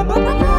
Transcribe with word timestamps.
Oh, 0.00 0.06
oh, 0.10 0.38
oh. 0.42 0.57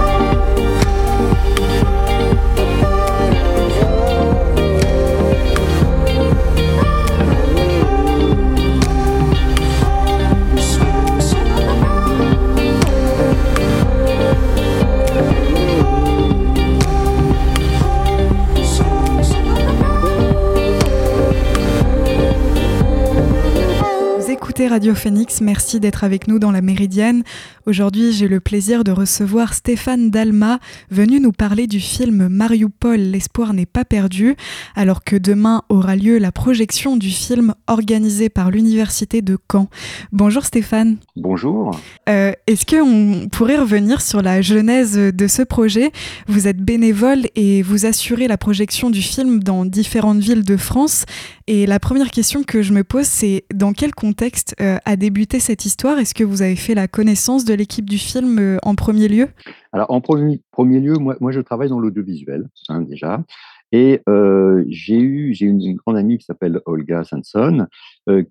Radio 24.80 24.96
Phoenix, 24.96 25.41
merci 25.41 25.82
d'être 25.82 26.05
avec 26.05 26.30
nous 26.30 26.39
dans 26.39 26.52
la 26.52 26.61
Méridienne. 26.61 27.23
Aujourd'hui, 27.66 28.14
j'ai 28.14 28.29
le 28.29 28.39
plaisir 28.39 28.86
de 28.86 28.92
recevoir 28.92 29.54
Stéphane 29.54 30.10
Dalma, 30.10 30.60
venu 30.89 31.19
nous 31.19 31.33
parler 31.33 31.68
du 31.68 31.82
film 31.82 32.30
Mariupol, 32.30 32.97
l'espoir 32.97 33.53
n'est 33.53 33.66
pas 33.66 33.83
perdu, 33.83 34.38
alors 34.78 35.03
que 35.03 35.17
demain 35.17 35.64
aura 35.67 35.97
lieu 35.97 36.17
la 36.17 36.31
projection 36.31 36.95
du 36.95 37.09
film 37.09 37.53
organisé 37.67 38.30
par 38.30 38.52
l'Université 38.52 39.22
de 39.22 39.38
Caen. 39.52 39.67
Bonjour 40.14 40.45
Stéphane. 40.45 40.95
Bonjour. 41.17 41.72
Euh, 42.08 42.31
est-ce 42.47 42.66
qu'on 42.66 43.27
pourrait 43.27 43.59
revenir 43.59 44.00
sur 44.00 44.22
la 44.22 44.41
genèse 44.41 44.95
de 44.95 45.27
ce 45.27 45.41
projet? 45.41 45.91
Vous 46.27 46.47
êtes 46.47 46.64
bénévole 46.64 47.23
et 47.36 47.64
vous 47.64 47.86
assurez 47.86 48.30
la 48.30 48.38
projection 48.38 48.89
du 48.89 49.02
film 49.02 49.44
dans 49.44 49.66
différentes 49.66 50.19
villes 50.19 50.45
de 50.45 50.55
France. 50.55 51.03
Et 51.52 51.66
la 51.66 51.80
première 51.80 52.12
question 52.12 52.44
que 52.44 52.62
je 52.62 52.73
me 52.73 52.84
pose, 52.84 53.08
c'est 53.08 53.44
dans 53.52 53.73
quel 53.73 53.95
contexte 53.95 54.56
euh, 54.62 54.78
a 54.86 54.95
débuté 54.95 55.39
cette 55.39 55.66
histoire? 55.66 55.98
Est-ce 55.98 56.14
que 56.14 56.23
vous 56.23 56.44
avez 56.44 56.56
fait 56.56 56.75
la 56.75 56.88
connaissance 56.88 57.44
de 57.44 57.56
l'équipe 57.56 57.89
du 57.89 57.98
film 57.98 58.38
euh, 58.38 58.58
en 58.62 58.75
premier 58.75 59.08
lieu? 59.08 59.30
Alors, 59.73 59.89
en 59.89 60.00
premier, 60.00 60.39
lieu, 60.80 60.94
moi, 61.00 61.31
je 61.31 61.39
travaille 61.39 61.69
dans 61.69 61.80
l'audiovisuel, 61.80 62.47
hein, 62.67 62.81
déjà. 62.81 63.23
Et 63.72 64.03
euh, 64.08 64.64
j'ai 64.67 65.00
eu 65.00 65.33
une, 65.41 65.75
grande 65.75 65.97
amie 65.97 66.19
qui 66.19 66.25
s'appelle 66.25 66.61
Olga 66.67 67.03
Sanson 67.03 67.66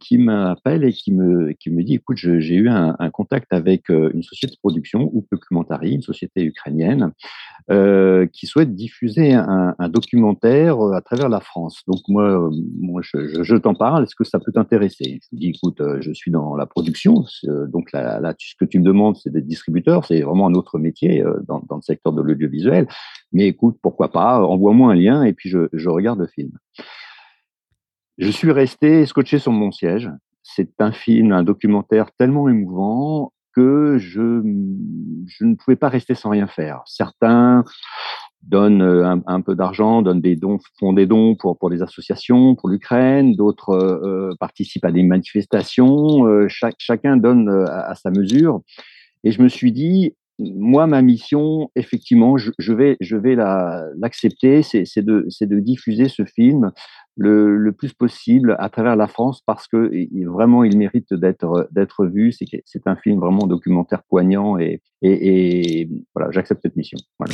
qui 0.00 0.18
m'appelle 0.18 0.84
et 0.84 0.92
qui 0.92 1.12
me 1.12 1.52
qui 1.52 1.70
me 1.70 1.82
dit 1.82 1.94
écoute 1.94 2.16
j'ai 2.16 2.54
eu 2.54 2.68
un, 2.68 2.96
contact 3.10 3.52
avec 3.52 3.90
euh, 3.90 4.10
une 4.14 4.22
société 4.22 4.54
de 4.54 4.58
production 4.58 5.10
ou 5.12 5.26
Documentary, 5.30 5.92
une 5.92 6.02
société 6.02 6.42
ukrainienne 6.44 7.12
euh, 7.70 8.26
qui 8.32 8.46
souhaite 8.46 8.74
diffuser 8.74 9.34
un, 9.34 9.74
documentaire 9.88 10.80
à 10.92 11.00
travers 11.00 11.28
la 11.28 11.40
France. 11.40 11.82
Donc 11.86 12.00
moi 12.08 12.50
moi 12.80 13.02
je, 13.02 13.56
t'en 13.56 13.74
parle. 13.74 14.04
Est-ce 14.04 14.14
que 14.14 14.24
ça 14.24 14.38
peut 14.38 14.52
t'intéresser? 14.52 15.20
Je 15.22 15.28
lui 15.32 15.38
dis 15.38 15.48
écoute 15.48 15.82
je 16.00 16.12
suis 16.12 16.30
dans 16.30 16.56
la 16.56 16.66
production. 16.66 17.24
Donc 17.68 17.92
là, 17.92 18.34
ce 18.38 18.54
que 18.58 18.64
tu 18.64 18.78
me 18.78 18.84
demandes 18.84 19.16
c'est 19.16 19.30
d'être 19.30 19.46
distributeur. 19.46 20.04
C'est 20.04 20.22
vraiment 20.22 20.46
un 20.46 20.54
autre 20.54 20.78
métier 20.78 21.22
dans, 21.46 21.62
le 21.70 21.82
secteur 21.82 22.12
de 22.12 22.22
l'audiovisuel. 22.22 22.86
Mais 23.32 23.46
écoute 23.46 23.78
pourquoi 23.82 24.10
pas 24.10 24.42
envoie-moi 24.42 24.92
un 24.92 24.94
lien 24.94 25.22
et 25.22 25.32
puis 25.32 25.48
je, 25.48 25.88
regarde 25.88 26.18
le 26.20 26.26
film. 26.26 26.50
Je 28.18 28.30
suis 28.30 28.52
resté 28.52 29.06
scotché 29.06 29.38
sur 29.38 29.52
mon 29.52 29.70
siège. 29.70 30.10
C'est 30.42 30.80
un 30.80 30.92
film, 30.92 31.32
un 31.32 31.42
documentaire 31.42 32.10
tellement 32.18 32.48
émouvant 32.48 33.32
que 33.54 33.96
je, 33.98 34.42
je 35.26 35.44
ne 35.44 35.54
pouvais 35.54 35.76
pas 35.76 35.88
rester 35.88 36.14
sans 36.14 36.30
rien 36.30 36.46
faire. 36.46 36.82
Certains 36.86 37.64
donnent 38.42 38.82
un, 38.82 39.22
un 39.26 39.40
peu 39.40 39.54
d'argent, 39.54 40.02
donnent 40.02 40.20
des 40.20 40.36
dons, 40.36 40.58
font 40.78 40.92
des 40.92 41.06
dons 41.06 41.34
pour, 41.34 41.58
pour 41.58 41.70
des 41.70 41.82
associations, 41.82 42.54
pour 42.54 42.68
l'Ukraine, 42.68 43.34
d'autres 43.34 43.70
euh, 43.70 44.30
participent 44.38 44.84
à 44.84 44.92
des 44.92 45.02
manifestations, 45.02 46.26
euh, 46.26 46.48
chaque, 46.48 46.76
chacun 46.78 47.16
donne 47.16 47.48
euh, 47.48 47.66
à, 47.66 47.94
sa 47.94 48.10
mesure. 48.10 48.62
Et 49.24 49.32
je 49.32 49.42
me 49.42 49.48
suis 49.48 49.72
dit, 49.72 50.14
moi, 50.38 50.86
ma 50.86 51.02
mission, 51.02 51.70
effectivement, 51.74 52.36
je, 52.36 52.72
vais, 52.72 52.96
l'accepter, 53.96 54.62
c'est 54.62 55.02
de, 55.02 55.58
diffuser 55.60 56.08
ce 56.08 56.24
film 56.24 56.70
le, 57.16 57.72
plus 57.72 57.92
possible 57.92 58.54
à 58.60 58.68
travers 58.68 58.94
la 58.94 59.08
France 59.08 59.42
parce 59.44 59.66
que 59.66 59.90
vraiment, 60.28 60.62
il 60.62 60.78
mérite 60.78 61.12
d'être 61.12 62.06
vu. 62.06 62.32
C'est 62.32 62.86
un 62.86 62.96
film 62.96 63.18
vraiment 63.18 63.46
documentaire 63.46 64.02
poignant 64.04 64.58
et, 64.58 64.80
voilà, 66.14 66.30
j'accepte 66.30 66.62
cette 66.62 66.76
mission. 66.76 66.98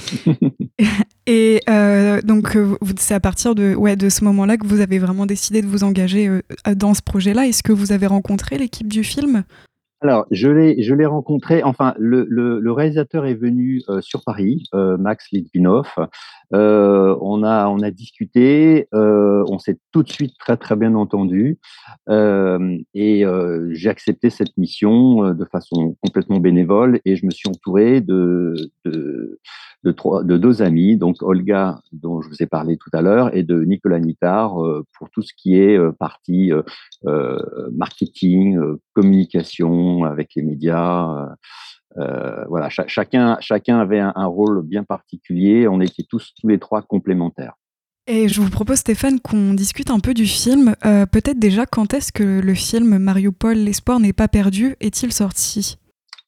Et 1.26 1.60
euh, 1.70 2.20
donc, 2.20 2.58
c'est 2.98 3.14
à 3.14 3.20
partir 3.20 3.54
de, 3.54 3.94
de 3.94 4.08
ce 4.10 4.24
moment-là 4.24 4.58
que 4.58 4.66
vous 4.66 4.80
avez 4.80 4.98
vraiment 4.98 5.24
décidé 5.24 5.62
de 5.62 5.66
vous 5.66 5.82
engager 5.82 6.28
euh, 6.28 6.42
dans 6.74 6.92
ce 6.92 7.00
projet-là. 7.00 7.46
Est-ce 7.46 7.62
que 7.62 7.72
vous 7.72 7.92
avez 7.92 8.06
rencontré 8.06 8.58
l'équipe 8.58 8.88
du 8.92 9.04
film? 9.04 9.44
Alors, 10.04 10.26
je 10.30 10.48
l'ai, 10.50 11.06
rencontré. 11.06 11.62
Enfin, 11.62 11.94
le, 11.98 12.26
le, 12.28 12.60
le, 12.60 12.72
réalisateur 12.72 13.24
est 13.24 13.34
venu 13.34 13.82
euh, 13.88 14.02
sur 14.02 14.22
Paris, 14.22 14.64
euh, 14.74 14.98
Max 14.98 15.30
Litvinov. 15.32 15.94
Euh, 16.54 17.16
on 17.20 17.42
a, 17.42 17.68
on 17.68 17.80
a 17.80 17.90
discuté. 17.90 18.86
Euh, 18.94 19.44
on 19.48 19.58
s'est 19.58 19.78
tout 19.92 20.02
de 20.02 20.10
suite 20.10 20.34
très 20.38 20.56
très 20.56 20.76
bien 20.76 20.94
entendu. 20.94 21.58
Euh, 22.08 22.78
et 22.94 23.24
j'ai 23.72 23.88
accepté 23.88 24.30
cette 24.30 24.56
mission 24.56 25.32
de 25.32 25.44
façon 25.44 25.96
complètement 26.02 26.38
bénévole. 26.38 27.00
Et 27.04 27.16
je 27.16 27.26
me 27.26 27.30
suis 27.30 27.48
entouré 27.48 28.00
de, 28.00 28.54
deux 29.84 30.62
amis, 30.62 30.96
donc 30.96 31.16
Olga, 31.22 31.80
dont 31.92 32.22
je 32.22 32.28
vous 32.28 32.42
ai 32.42 32.46
parlé 32.46 32.76
tout 32.76 32.90
à 32.92 33.02
l'heure, 33.02 33.34
et 33.36 33.42
de 33.42 33.64
Nicolas 33.64 34.00
Nittard 34.00 34.56
pour 34.96 35.10
tout 35.10 35.22
ce 35.22 35.32
qui 35.36 35.56
est 35.56 35.78
partie 35.98 36.52
marketing, 37.72 38.58
communication 38.94 40.04
avec 40.04 40.30
les 40.36 40.42
médias. 40.42 41.34
Euh, 41.96 42.44
voilà, 42.48 42.70
ch 42.70 42.86
chacun, 42.88 43.36
chacun 43.40 43.78
avait 43.78 44.00
un, 44.00 44.26
rôle 44.26 44.62
bien 44.62 44.84
particulier. 44.84 45.68
On 45.68 45.80
était 45.80 46.04
tous, 46.08 46.32
tous 46.40 46.48
les 46.48 46.58
trois 46.58 46.82
complémentaires. 46.82 47.54
Et 48.06 48.28
je 48.28 48.40
vous 48.40 48.50
propose, 48.50 48.78
Stéphane, 48.78 49.18
qu'on 49.20 49.54
discute 49.54 49.90
un 49.90 50.00
peu 50.00 50.12
du 50.12 50.26
film. 50.26 50.74
Euh, 50.84 51.06
Peut-être 51.06 51.38
déjà, 51.38 51.64
quand 51.64 51.94
est-ce 51.94 52.12
que 52.12 52.40
le 52.40 52.54
film 52.54 52.98
Mariupol, 52.98 53.56
l'espoir 53.56 53.98
n'est 53.98 54.12
pas 54.12 54.28
perdu, 54.28 54.76
est-il 54.80 55.12
sorti? 55.12 55.78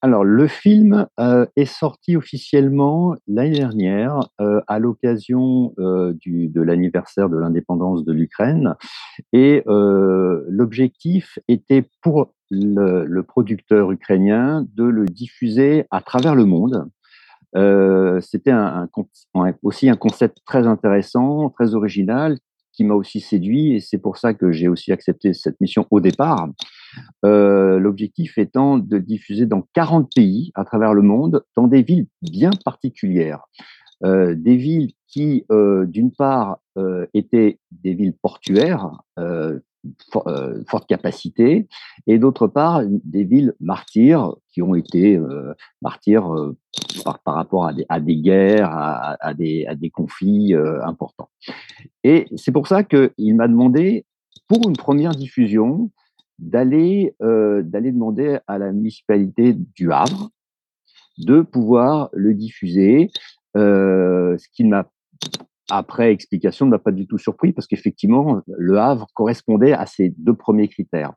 Alors, 0.06 0.22
le 0.22 0.46
film 0.46 1.08
euh, 1.18 1.46
est 1.56 1.64
sorti 1.64 2.16
officiellement 2.16 3.16
l'année 3.26 3.58
dernière 3.58 4.20
euh, 4.40 4.60
à 4.68 4.78
l'occasion 4.78 5.74
euh, 5.80 6.14
de 6.24 6.62
l'anniversaire 6.62 7.28
de 7.28 7.36
l'indépendance 7.36 8.04
de 8.04 8.12
l'Ukraine. 8.12 8.76
Et 9.32 9.64
l'objectif 9.66 11.40
était 11.48 11.90
pour 12.02 12.32
le, 12.50 13.20
producteur 13.22 13.90
ukrainien 13.90 14.64
de 14.76 14.84
le 14.84 15.06
diffuser 15.06 15.86
à 15.90 16.00
travers 16.00 16.36
le 16.36 16.44
monde. 16.44 16.88
C'était 18.20 18.54
aussi 19.64 19.88
un 19.88 19.96
concept 19.96 20.38
très 20.46 20.68
intéressant, 20.68 21.50
très 21.50 21.74
original, 21.74 22.38
qui 22.76 22.84
m'a 22.84 22.94
aussi 22.94 23.20
séduit 23.20 23.72
et 23.72 23.80
c'est 23.80 23.98
pour 23.98 24.18
ça 24.18 24.34
que 24.34 24.52
j'ai 24.52 24.68
aussi 24.68 24.92
accepté 24.92 25.32
cette 25.32 25.60
mission 25.60 25.86
au 25.90 26.00
départ. 26.00 26.48
Euh, 27.24 27.78
L'objectif 27.78 28.38
étant 28.38 28.78
de 28.78 28.98
diffuser 28.98 29.46
dans 29.46 29.66
40 29.72 30.10
pays 30.14 30.52
à 30.54 30.64
travers 30.64 30.92
le 30.92 31.02
monde, 31.02 31.42
dans 31.56 31.66
des 31.66 31.82
villes 31.82 32.06
bien 32.22 32.50
particulières. 32.64 33.44
Euh, 34.04 34.34
des 34.34 34.56
villes 34.56 34.92
qui, 35.08 35.46
euh, 35.50 35.86
d'une 35.86 36.12
part, 36.12 36.58
étaient 37.14 37.58
des 37.70 37.94
villes 37.94 38.12
portuaires, 38.20 38.90
euh, 40.26 40.62
forte 40.68 40.86
capacité, 40.86 41.68
et 42.06 42.18
d'autre 42.18 42.46
part, 42.46 42.82
des 42.86 43.24
villes 43.24 43.54
martyrs 43.60 44.34
qui 44.52 44.62
ont 44.62 44.74
été 44.74 45.20
martyrs 45.82 46.32
par, 47.04 47.18
par, 47.20 47.34
rapport 47.34 47.66
à 47.66 47.72
des, 47.72 47.84
à 47.88 48.00
des 48.00 48.16
guerres, 48.16 48.70
à, 48.72 49.34
des, 49.34 49.66
à 49.66 49.74
des 49.74 49.90
conflits 49.90 50.54
importants. 50.82 51.28
Et 52.04 52.26
c'est 52.36 52.52
pour 52.52 52.66
ça 52.66 52.84
qu'il 52.84 53.36
m'a 53.36 53.48
demandé, 53.48 54.06
pour 54.48 54.68
une 54.68 54.76
première 54.76 55.12
diffusion, 55.12 55.90
d'aller 56.38 57.14
euh, 57.22 57.62
demander 57.62 58.38
à 58.46 58.58
la 58.58 58.72
municipalité 58.72 59.54
du 59.54 59.92
Havre 59.92 60.30
de 61.18 61.40
pouvoir 61.40 62.10
le 62.12 62.34
diffuser, 62.34 63.10
euh, 63.56 64.36
ce 64.36 64.48
qui 64.52 64.64
m'a 64.64 64.90
après 65.70 66.12
explication 66.12 66.66
ne 66.66 66.70
m'a 66.70 66.78
pas 66.78 66.92
du 66.92 67.06
tout 67.06 67.18
surpris 67.18 67.52
parce 67.52 67.66
qu'effectivement 67.66 68.40
le 68.46 68.78
Havre 68.78 69.06
correspondait 69.14 69.72
à 69.72 69.86
ces 69.86 70.14
deux 70.18 70.34
premiers 70.34 70.68
critères. 70.68 71.12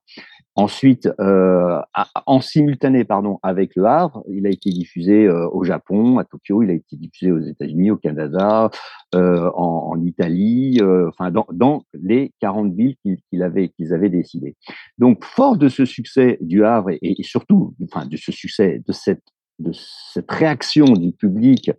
Ensuite, 0.56 1.10
euh, 1.22 1.80
en 2.26 2.42
simultané 2.42 3.06
pardon, 3.06 3.40
avec 3.44 3.76
Le 3.78 3.86
Havre, 3.86 4.24
il 4.30 4.46
a 4.46 4.50
été 4.50 4.70
diffusé 4.72 5.26
euh, 5.26 5.48
au 5.54 5.64
Japon, 5.64 6.18
à 6.18 6.26
Tokyo, 6.26 6.64
il 6.64 6.70
a 6.70 6.74
été 6.74 6.98
diffusé 6.98 7.32
aux 7.32 7.40
États-Unis, 7.40 7.92
au 7.92 7.98
Canada, 7.98 8.70
euh, 9.16 9.50
en, 9.56 9.92
en, 9.94 10.04
Italie, 10.04 10.80
euh, 10.82 11.08
enfin 11.10 11.32
dans, 11.32 11.48
dans, 11.54 11.84
les 11.94 12.34
40 12.42 12.74
villes 12.74 12.98
qu'ils 13.04 13.42
avaient, 13.42 13.70
qu'ils 13.70 13.94
avaient 13.94 14.10
décidé. 14.10 14.58
Donc, 14.98 15.24
fort 15.24 15.56
de 15.56 15.70
ce 15.70 15.86
succès 15.86 16.38
du 16.42 16.66
Havre 16.66 16.90
et, 16.90 17.00
et, 17.02 17.24
surtout 17.24 17.74
enfin, 17.86 18.06
de 18.06 18.18
ce 18.18 18.34
succès, 18.34 18.82
de 18.86 18.92
cette, 18.92 19.24
de 19.60 19.72
cette 19.74 20.30
réaction 20.30 20.86
du 20.86 21.12
public, 21.12 21.72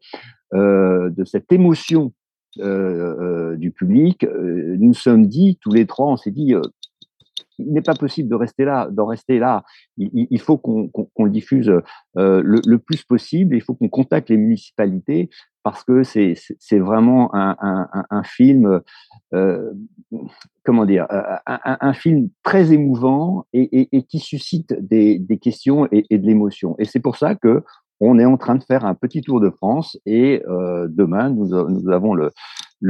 euh, 0.53 1.11
de 1.11 1.25
cette 1.25 1.53
émotion 1.53 2.13
du 2.57 3.71
public, 3.71 4.27
nous 4.79 4.95
sommes 4.95 5.27
dit, 5.27 5.59
tous 5.61 5.73
les 5.73 5.87
trois, 5.87 6.09
on 6.09 6.17
s'est 6.17 6.31
dit 6.31 6.55
il 7.67 7.73
n'est 7.73 7.83
pas 7.83 7.95
possible 7.95 8.29
de 8.29 8.35
rester 8.35 8.65
là, 8.65 8.89
d'en 8.91 9.07
rester 9.07 9.39
là. 9.39 9.65
Il, 9.97 10.41
faut 10.41 10.59
qu'on 10.59 10.91
le 11.25 11.31
diffuse 11.31 11.73
le, 12.15 12.77
plus 12.77 13.05
possible. 13.05 13.57
Il 13.57 13.63
faut 13.63 13.75
qu'on 13.75 13.89
contacte 13.89 14.31
les 14.31 14.37
municipalités 14.37 15.31
parce 15.63 15.85
que 15.85 16.03
c'est 16.03 16.79
vraiment 16.79 17.31
un, 17.35 18.23
film, 18.25 18.81
comment 20.65 20.87
dire, 20.87 21.07
un, 21.47 21.93
film 21.93 22.31
très 22.43 22.73
émouvant 22.73 23.47
et, 23.53 24.03
qui 24.09 24.19
suscite 24.19 24.75
des, 24.81 25.39
questions 25.41 25.89
et 25.91 26.19
de 26.19 26.27
l'émotion. 26.27 26.77
Et 26.79 26.85
c'est 26.85 27.01
pour 27.01 27.17
ça 27.17 27.35
que 27.35 27.63
on 28.01 28.19
est 28.19 28.25
en 28.25 28.37
train 28.37 28.55
de 28.55 28.65
faire 28.65 28.85
un 28.85 28.95
petit 28.95 29.21
tour 29.21 29.41
de 29.41 29.51
France 29.51 29.99
et 30.07 30.43
euh, 30.49 30.89
demain, 30.89 31.31
nous, 31.31 31.55
avons 31.91 32.15
le, 32.15 32.33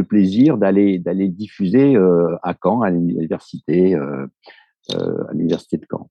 plaisir 0.09 0.57
d'aller 0.57 1.29
diffuser 1.29 1.97
euh, 1.97 2.37
à 2.43 2.55
Caen, 2.61 2.83
à 2.83 2.91
l'université, 2.91 3.95
euh, 3.95 4.27
à 4.91 5.33
l'université 5.33 5.77
de 5.77 5.87
Caen. 5.91 6.10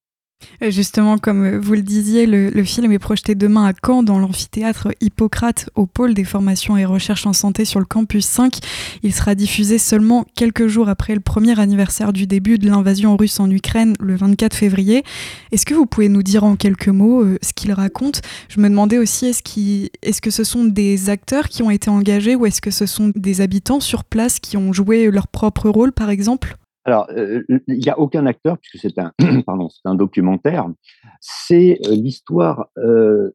Euh, 0.62 0.72
justement, 0.72 1.18
comme 1.18 1.58
vous 1.58 1.74
le 1.74 1.82
disiez, 1.82 2.26
le, 2.26 2.64
film 2.64 2.92
est 2.92 3.00
projeté 3.00 3.36
demain 3.36 3.66
à 3.66 3.74
Caen 3.86 4.04
dans 4.04 4.20
l'amphithéâtre 4.20 4.90
Hippocrate 5.02 5.70
au 5.76 5.86
pôle 5.86 6.14
des 6.14 6.24
formations 6.24 6.78
et 6.78 6.86
recherches 6.86 7.26
en 7.26 7.34
santé 7.34 7.66
sur 7.66 7.80
le 7.80 7.86
campus 7.86 8.26
5. 8.26 8.60
Il 9.04 9.14
sera 9.14 9.36
diffusé 9.36 9.78
seulement 9.78 10.26
quelques 10.36 10.68
jours 10.68 10.90
après 10.90 11.16
le 11.16 11.22
premier 11.22 11.60
anniversaire 11.60 12.14
du 12.14 12.28
début 12.28 12.58
de 12.58 12.70
l'invasion 12.70 13.16
russe 13.16 13.40
en 13.40 13.50
Ukraine 13.50 13.96
le 14.00 14.16
24 14.16 14.54
février. 14.54 15.04
Est-ce 15.52 15.66
que 15.66 15.74
vous 15.74 15.86
pouvez 15.86 16.10
nous 16.10 16.24
dire 16.24 16.44
en 16.44 16.56
quelques 16.56 16.90
mots 16.90 17.24
euh, 17.24 17.38
ce 17.42 17.54
qu'il 17.54 17.72
raconte? 17.72 18.22
Je 18.50 18.60
me 18.60 18.70
demandais 18.70 18.98
aussi, 18.98 19.28
est-ce 19.28 20.22
que 20.22 20.32
ce 20.32 20.44
sont 20.44 20.66
des 20.66 21.10
acteurs 21.10 21.48
qui 21.48 21.64
ont 21.64 21.72
été 21.72 21.90
engagés 21.90 22.36
ou 22.36 22.46
est-ce 22.46 22.62
que 22.62 22.72
ce 22.72 22.86
sont 22.86 23.12
des 23.16 23.42
habitants 23.42 23.80
sur 23.80 24.04
place 24.04 24.40
qui 24.40 24.58
ont 24.58 24.74
joué 24.74 25.10
leur 25.10 25.28
propre 25.28 25.70
rôle, 25.70 25.92
par 25.94 26.10
exemple? 26.10 26.58
Alors, 26.86 27.08
il 27.12 27.60
n'y 27.68 27.90
a 27.90 28.00
aucun 28.00 28.26
acteur, 28.26 28.58
puisque 28.58 28.82
c'est 28.82 28.98
un, 29.00 29.12
pardon, 29.46 29.70
c'est 29.70 29.88
un 29.88 29.96
documentaire. 29.96 30.68
C'est 31.20 31.78
l'histoire 31.90 32.70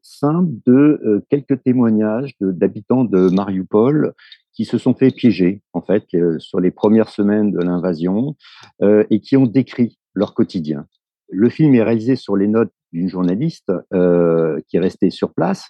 simple 0.01 0.51
de 0.65 1.23
quelques 1.29 1.61
témoignages 1.63 2.33
d'habitants 2.41 3.05
de, 3.05 3.29
Mariupol 3.29 4.13
qui 4.53 4.65
se 4.65 4.77
sont 4.77 4.93
fait 4.93 5.11
piéger, 5.11 5.61
en 5.73 5.81
fait, 5.81 6.05
sur 6.39 6.59
les 6.59 6.71
premières 6.71 7.09
semaines 7.09 7.51
de 7.51 7.59
l'invasion 7.59 8.35
et 8.81 9.19
qui 9.21 9.37
ont 9.37 9.45
décrit 9.45 9.99
leur 10.13 10.33
quotidien. 10.33 10.87
Le 11.29 11.49
film 11.49 11.75
est 11.75 11.83
réalisé 11.83 12.15
sur 12.15 12.35
les 12.35 12.47
notes 12.47 12.73
d'une 12.95 13.09
journaliste 13.09 13.71
euh, 13.93 14.59
qui 14.67 14.77
est 14.77 14.79
restée 14.79 15.09
sur 15.09 15.33
place 15.33 15.69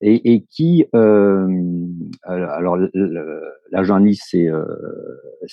et, 0.00 0.44
qui, 0.48 0.86
euh, 0.94 1.48
alors 2.22 2.78
la 3.70 3.82
journaliste 3.82 4.22
c'est 4.28 4.46
euh, 4.48 4.64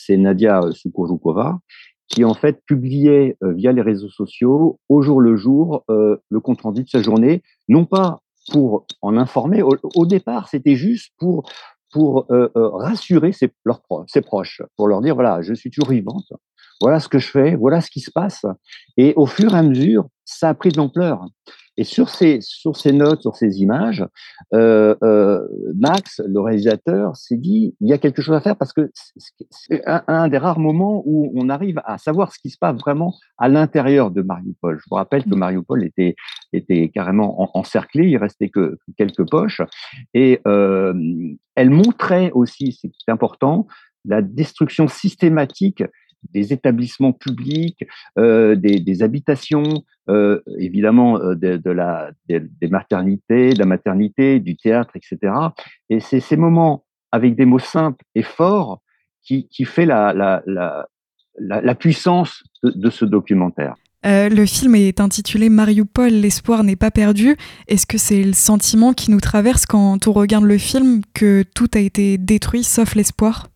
Nadia 0.10 0.62
Sukojoukova, 0.72 1.60
qui 2.08 2.24
en 2.24 2.36
fait 2.36 2.62
publiait 2.66 3.36
euh, 3.44 3.52
via 3.52 3.72
les 3.72 3.82
réseaux 3.82 4.10
sociaux 4.10 4.80
au 4.90 5.02
jour 5.02 5.20
le 5.20 5.36
jour 5.36 5.84
le 5.90 6.40
compte 6.40 6.62
rendu 6.62 6.84
de 6.84 6.90
sa 6.90 7.02
journée, 7.02 7.42
non 7.68 7.86
pas 7.86 8.22
pour 8.52 8.86
en 9.02 9.18
informer. 9.18 9.62
Au, 9.64 10.06
départ, 10.06 10.48
c'était 10.50 10.76
juste 10.76 11.12
pour 11.18 11.50
pour 11.92 12.28
rassurer 12.30 13.32
ses, 13.32 13.50
leurs 13.66 13.82
ses 14.08 14.22
proches, 14.22 14.62
pour 14.76 14.88
leur 14.88 15.02
dire 15.02 15.16
voilà, 15.16 15.42
je 15.42 15.54
suis 15.54 15.72
toujours 15.72 15.90
vivante, 15.90 16.32
voilà 16.82 17.00
ce 17.00 17.08
que 17.08 17.20
je 17.20 17.28
fais, 17.28 17.56
voilà 17.56 17.82
ce 17.82 17.90
qui 17.90 18.02
se 18.02 18.12
passe. 18.12 18.46
Et 18.98 19.14
au 19.16 19.26
fur 19.26 19.54
et 19.54 19.58
à 19.58 19.64
mesure, 19.64 20.08
ça 20.26 20.50
a 20.50 20.54
pris 20.54 20.70
de 20.70 20.78
l'ampleur. 20.78 21.26
Et 21.80 21.84
sur 21.84 22.10
ces, 22.10 22.40
sur 22.42 22.76
ces 22.76 22.92
notes, 22.92 23.22
sur 23.22 23.36
ces 23.36 23.62
images, 23.62 24.04
euh, 24.54 24.96
euh, 25.04 25.48
Max, 25.76 26.22
le 26.26 26.40
réalisateur, 26.40 27.16
s'est 27.16 27.38
dit 27.38 27.76
il 27.80 27.88
y 27.88 27.94
a 27.94 28.00
quelque 28.00 28.24
chose 28.24 28.36
à 28.36 28.42
faire 28.42 28.56
parce 28.56 28.74
que 28.74 28.90
c'est 29.52 29.84
un, 29.86 30.28
des 30.28 30.40
rares 30.40 30.60
moments 30.60 31.04
où 31.06 31.32
on 31.36 31.50
arrive 31.50 31.80
à 31.86 32.00
savoir 32.00 32.34
ce 32.34 32.40
qui 32.40 32.50
se 32.50 32.58
passe 32.58 32.78
vraiment 32.78 33.14
à 33.38 33.48
l'intérieur 33.48 34.10
de 34.10 34.24
Mariupol. 34.24 34.80
Je 34.80 34.86
vous 34.90 34.96
rappelle 34.96 35.24
que 35.24 35.36
mmh. 35.36 35.38
Mariupol 35.38 35.84
était, 35.84 36.16
était 36.52 36.90
carrément 36.90 37.56
encerclé, 37.56 38.08
il 38.08 38.18
restait 38.18 38.50
que 38.50 38.80
quelques 38.98 39.30
poches. 39.30 39.62
Et 40.16 40.42
euh, 40.48 40.96
elle 41.56 41.70
montrait 41.70 42.32
aussi, 42.34 42.80
c'est 42.82 43.12
important, 43.12 43.68
la 44.04 44.24
destruction 44.24 44.88
systématique 44.88 45.84
des 46.32 46.54
établissements 46.54 47.14
publics, 47.14 47.86
euh, 48.18 48.56
des, 48.56 49.04
habitations, 49.04 49.84
euh, 50.10 50.42
évidemment 50.58 51.20
euh, 51.20 51.36
de, 51.36 51.72
la, 51.72 52.12
des 52.28 52.68
maternités, 52.70 53.54
de 53.54 53.60
la 53.60 53.66
maternité, 53.66 54.40
du 54.40 54.56
théâtre, 54.56 54.96
etc. 54.96 55.34
Et 55.90 56.00
c'est 56.00 56.20
ces 56.20 56.38
moments 56.38 56.86
avec 57.12 57.36
des 57.36 57.46
mots 57.46 57.60
simples 57.60 58.04
et 58.16 58.24
forts 58.24 58.82
qui, 59.24 59.48
qui 59.48 59.66
fait 59.66 59.86
la, 59.86 60.14
la, 60.14 60.44
la, 60.46 60.88
la 61.40 61.76
puissance 61.76 62.44
de, 62.64 62.90
ce 62.90 63.06
documentaire. 63.06 63.76
le 64.04 64.46
film 64.46 64.76
est 64.76 65.00
intitulé 65.00 65.50
Mariupol, 65.50 66.10
l'espoir 66.10 66.64
n'est 66.64 66.76
pas 66.76 66.92
perdu. 66.92 67.38
Est-ce 67.68 67.86
que 67.86 67.98
c'est 67.98 68.24
le 68.24 68.34
sentiment 68.34 68.94
qui 68.94 69.12
nous 69.12 69.20
traverse 69.20 69.66
quand 69.66 70.08
on 70.08 70.14
regarde 70.14 70.46
le 70.46 70.58
film 70.58 71.02
que 71.14 71.44
tout 71.56 71.70
a 71.74 71.80
été 71.80 72.18
détruit 72.18 72.64
sauf 72.64 72.96
l'espoir? 72.96 73.48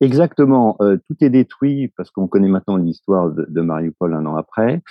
Exactement, 0.00 0.76
euh, 0.80 0.96
tout 1.06 1.16
est 1.20 1.28
détruit 1.28 1.92
parce 1.96 2.10
qu'on 2.10 2.26
connaît 2.28 2.48
maintenant 2.48 2.76
l'histoire 2.76 3.30
de, 3.30 3.60
Mariupol 3.60 4.14
un 4.14 4.24
an 4.24 4.36
après. 4.36 4.82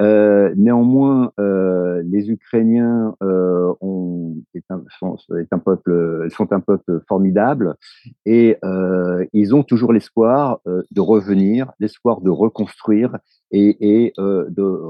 Euh, 0.00 0.52
néanmoins, 0.56 1.32
euh, 1.38 2.02
les 2.04 2.30
Ukrainiens 2.30 3.14
euh, 3.22 3.72
ont, 3.80 4.36
sont, 4.98 5.16
un 5.50 5.58
peuple, 5.58 6.28
sont 6.30 6.52
un 6.52 6.60
peuple 6.60 7.02
formidable 7.08 7.76
et 8.26 8.56
euh, 8.64 9.24
ils 9.32 9.54
ont 9.54 9.62
toujours 9.62 9.92
l'espoir 9.92 10.58
euh, 10.66 10.82
de 10.90 11.00
revenir, 11.00 11.70
l'espoir 11.78 12.20
de 12.20 12.30
reconstruire 12.30 13.18
et, 13.52 14.06
et 14.06 14.12
de 14.18 14.80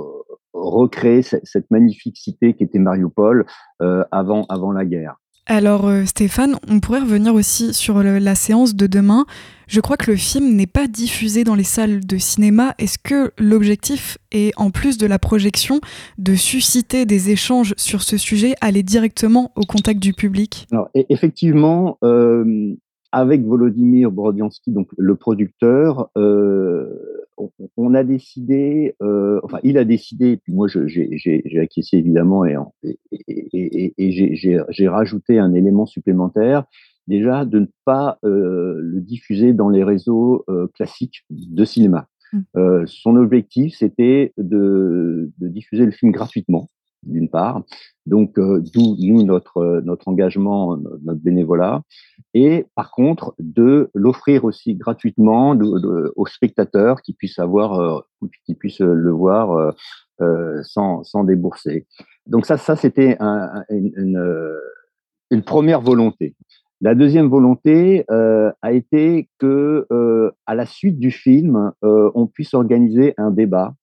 recréer 0.52 1.22
cette, 1.22 1.44
cette 1.46 1.70
magnifique 1.70 2.16
cité 2.16 2.54
qui 2.54 2.62
était 2.64 2.78
Mariupol 2.78 3.44
avant, 3.80 4.46
avant 4.48 4.72
la 4.72 4.84
guerre. 4.84 5.16
Alors 5.46 5.88
euh, 5.88 6.04
Stéphane, 6.04 6.56
on 6.70 6.78
pourrait 6.78 7.00
revenir 7.00 7.34
aussi 7.34 7.74
sur 7.74 8.02
la 8.02 8.34
séance 8.34 8.76
de 8.76 8.86
demain. 8.86 9.26
Je 9.66 9.80
crois 9.80 9.96
que 9.96 10.10
le 10.10 10.16
film 10.16 10.54
n'est 10.54 10.66
pas 10.66 10.86
diffusé 10.86 11.44
dans 11.44 11.54
les 11.54 11.64
salles 11.64 12.04
de 12.04 12.16
cinéma. 12.16 12.74
Est-ce 12.78 12.98
que 12.98 13.32
l'objectif 13.38 14.18
est, 14.30 14.52
en 14.56 14.70
plus 14.70 14.98
de 14.98 15.06
la 15.06 15.18
projection, 15.18 15.80
de 16.18 16.34
susciter 16.34 17.06
des 17.06 17.30
échanges 17.30 17.74
sur 17.76 18.02
ce 18.02 18.16
sujet, 18.16 18.54
aller 18.60 18.82
directement 18.82 19.50
au 19.56 19.62
contact 19.62 19.98
du 20.00 20.12
public? 20.12 20.66
Alors, 20.70 20.90
e-, 20.96 21.04
Effectivement, 21.08 21.98
euh, 22.04 22.74
avec 23.12 23.44
Volodymyr 23.44 24.12
Brodiansky, 24.12 24.70
donc 24.70 24.88
le 24.96 25.16
producteur, 25.16 26.10
euh, 26.16 26.86
on, 27.76 27.94
a 27.94 28.04
décidé, 28.04 28.94
euh, 29.02 29.40
enfin, 29.42 29.58
il 29.62 29.78
a 29.78 29.84
décidé, 29.84 30.36
puis 30.36 30.52
moi 30.52 30.68
j'ai 30.68 31.60
acquiescé 31.60 31.96
évidemment 31.96 32.44
et, 32.44 32.56
et, 33.12 33.94
et, 33.96 34.12
j'ai 34.68 34.88
rajouté 34.88 35.38
un 35.38 35.54
élément 35.54 35.86
supplémentaire, 35.86 36.64
déjà 37.06 37.44
de 37.44 37.60
ne 37.60 37.66
pas 37.84 38.18
euh, 38.24 38.78
le 38.80 39.00
diffuser 39.00 39.52
dans 39.52 39.68
les 39.68 39.84
réseaux 39.84 40.44
euh, 40.48 40.68
classiques 40.74 41.24
de 41.30 41.64
cinéma. 41.64 42.08
Mmh. 42.32 42.86
Son 42.86 43.16
objectif, 43.16 43.74
c'était 43.76 44.32
de, 44.38 45.30
de, 45.36 45.48
diffuser 45.48 45.84
le 45.84 45.90
film 45.90 46.12
gratuitement 46.12 46.70
d'une 47.02 47.28
part. 47.28 47.62
Donc, 48.06 48.38
euh, 48.38 48.62
d'où 48.74 48.96
nous 48.98 49.22
notre 49.22 49.58
euh, 49.58 49.80
notre 49.82 50.08
engagement, 50.08 50.76
notre 50.76 51.20
bénévolat, 51.20 51.82
et 52.34 52.66
par 52.74 52.90
contre 52.90 53.34
de 53.38 53.90
l'offrir 53.94 54.44
aussi 54.44 54.74
gratuitement 54.74 55.56
aux 56.16 56.26
spectateurs 56.26 57.02
qui 57.02 57.12
puissent 57.12 57.38
avoir, 57.38 57.80
euh, 57.80 58.00
qui 58.46 58.54
puissent 58.54 58.80
le 58.80 59.10
voir 59.10 59.74
sans 60.62 61.02
sans 61.02 61.24
débourser. 61.24 61.86
Donc 62.26 62.46
ça, 62.46 62.56
ça 62.56 62.76
c'était 62.76 63.16
un, 63.18 63.64
une, 63.70 64.56
une, 65.30 65.42
première 65.42 65.80
volonté. 65.80 66.36
La 66.80 66.94
deuxième 66.94 67.28
volonté 67.28 68.04
a 68.08 68.72
été 68.72 69.28
que, 69.38 69.86
à 70.46 70.54
la 70.54 70.64
suite 70.64 70.98
du 71.00 71.10
film, 71.10 71.72
on 71.82 72.26
puisse 72.28 72.54
organiser 72.54 73.14
un 73.16 73.32
débat 73.32 73.74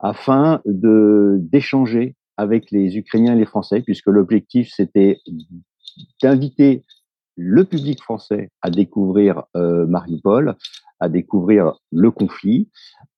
afin 0.00 0.62
d'échanger 0.64 2.14
avec 2.36 2.70
les 2.70 2.96
Ukrainiens 2.96 3.34
et 3.34 3.38
les 3.38 3.46
Français, 3.46 3.80
puisque 3.80 4.06
l'objectif, 4.06 4.70
c'était 4.74 5.20
d'inviter 6.22 6.84
le 7.36 7.64
public 7.64 8.00
français 8.00 8.50
à 8.62 8.70
découvrir 8.70 9.44
euh, 9.56 9.86
Mariupol, 9.86 10.54
à 11.00 11.08
découvrir 11.08 11.74
le 11.90 12.10
conflit, 12.10 12.68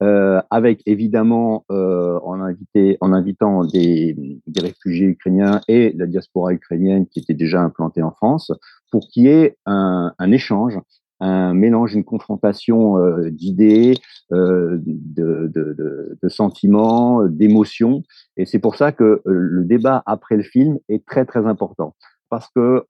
euh, 0.03 0.41
avec 0.51 0.83
évidemment 0.87 1.65
euh, 1.71 2.19
en, 2.23 2.41
invité, 2.41 2.97
en 3.01 3.13
invitant 3.13 3.65
des, 3.65 4.17
réfugiés 4.59 5.07
ukrainiens 5.07 5.61
et 5.69 5.93
la 5.97 6.07
diaspora 6.07 6.53
ukrainienne 6.53 7.07
qui 7.07 7.21
était 7.21 7.35
déjà 7.35 7.61
implantée 7.61 8.03
en 8.03 8.13
France, 8.13 8.53
pour 8.91 9.09
qu'il 9.09 9.25
y 9.25 9.29
ait 9.29 9.59
un 9.67 10.33
échange 10.33 10.79
un 11.21 11.55
mélange, 11.55 11.95
une 11.95 12.05
confrontation 12.05 12.99
euh, 12.99 13.31
d'idées, 13.31 13.95
euh, 14.33 14.79
de, 14.85 15.51
de, 15.53 16.19
de, 16.21 16.29
sentiments, 16.29 17.25
d'émotions. 17.25 18.03
Et 18.37 18.45
c'est 18.45 18.59
pour 18.59 18.77
ça 18.77 18.93
que 18.93 19.05
euh, 19.05 19.23
le 19.27 19.65
débat 19.65 20.03
après 20.07 20.37
le 20.37 20.43
film 20.43 20.79
est 20.89 21.07
très 21.07 21.25
très 21.25 21.47
important, 21.47 21.95
parce 22.29 22.49
que 22.55 22.85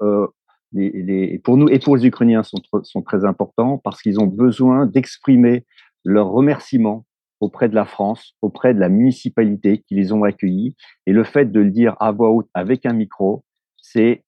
les, 0.73 0.91
les, 0.91 1.39
pour 1.39 1.57
nous 1.57 1.69
et 1.69 1.79
pour 1.79 1.97
les 1.97 2.07
Ukrainiens 2.07 2.43
sont, 2.43 2.59
sont 2.83 3.03
très 3.03 3.25
importants, 3.25 3.79
parce 3.79 4.03
qu'ils 4.03 4.19
ont 4.19 4.27
besoin 4.27 4.87
d'exprimer 4.87 5.65
leur 6.05 6.29
remerciement 6.29 7.05
auprès 7.41 7.69
de 7.69 7.75
la 7.75 7.85
France, 7.85 8.35
auprès 8.43 8.75
de 8.75 8.81
la 8.81 8.89
municipalité 8.89 9.85
qui 9.87 9.95
les 9.95 10.13
ont 10.13 10.25
accueillis. 10.25 10.75
Et 11.07 11.13
le 11.13 11.23
fait 11.23 11.53
de 11.53 11.61
le 11.61 11.71
dire 11.71 11.95
à 12.01 12.13
voix 12.13 12.31
haute 12.31 12.49
avec 12.55 12.87
un 12.87 12.93
micro, 12.93 13.45
c'est 13.77 14.25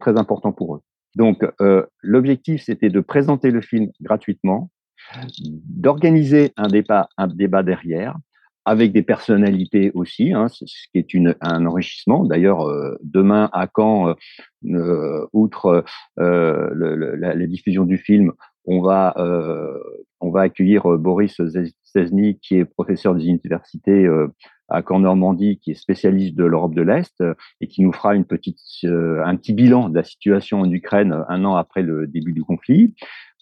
très 0.00 0.18
important 0.18 0.52
pour 0.52 0.76
eux. 0.76 0.82
Donc, 1.16 1.46
euh, 1.62 1.84
l'objectif, 2.02 2.62
c'était 2.62 2.90
de 2.90 3.00
présenter 3.00 3.50
le 3.50 3.62
film 3.62 3.90
gratuitement, 4.02 4.70
d'organiser 5.40 6.52
un 6.58 6.68
débat, 6.68 7.08
un 7.16 7.26
débat 7.26 7.62
derrière, 7.62 8.16
avec 8.66 8.92
des 8.92 9.02
personnalités 9.02 9.92
aussi, 9.94 10.34
hein, 10.34 10.48
ce 10.48 10.64
qui 10.92 10.98
est 10.98 11.36
un 11.40 11.64
enrichissement. 11.64 12.24
D'ailleurs, 12.24 12.68
euh, 12.68 12.96
demain 13.02 13.48
à 13.52 13.66
Caen, 13.74 14.14
euh, 14.66 15.26
outre 15.32 15.84
la, 16.18 17.46
diffusion 17.46 17.84
du 17.84 17.96
film, 17.96 18.32
on 18.66 18.82
va, 18.82 19.14
on 20.20 20.30
va 20.30 20.42
accueillir 20.42 20.98
Boris 20.98 21.40
Cesny, 21.82 22.38
qui 22.40 22.56
est 22.56 22.64
professeur 22.66 23.14
des 23.14 23.26
universités 23.26 24.06
à 24.68 24.82
Caen-Normandie, 24.82 25.58
qui 25.58 25.72
est 25.72 25.74
spécialiste 25.74 26.34
de 26.34 26.44
l'Europe 26.44 26.74
de 26.74 26.82
l'Est 26.82 27.22
et 27.60 27.66
qui 27.68 27.82
nous 27.82 27.92
fera 27.92 28.14
une 28.14 28.24
petite, 28.24 28.58
un 28.84 29.36
petit 29.36 29.52
bilan 29.52 29.88
de 29.88 29.94
la 29.94 30.04
situation 30.04 30.60
en 30.60 30.70
Ukraine 30.70 31.24
un 31.28 31.44
an 31.44 31.54
après 31.54 31.82
le 31.82 32.06
début 32.06 32.32
du 32.32 32.42
conflit. 32.42 32.94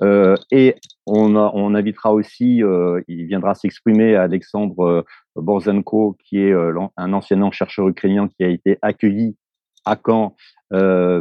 Euh, 0.02 0.36
et 0.50 0.74
on, 1.06 1.74
invitera 1.74 2.12
aussi, 2.12 2.62
euh, 2.62 3.00
il 3.08 3.26
viendra 3.26 3.54
s'exprimer 3.54 4.16
Alexandre 4.16 4.80
euh, 4.82 5.02
Borzenko, 5.36 6.16
qui 6.24 6.38
est 6.38 6.52
euh, 6.52 6.74
un 6.96 7.12
ancien 7.12 7.50
chercheur 7.52 7.88
ukrainien 7.88 8.28
qui 8.28 8.44
a 8.44 8.48
été 8.48 8.78
accueilli 8.82 9.36
à 9.84 9.96
Caen 10.04 10.34
euh, 10.72 11.20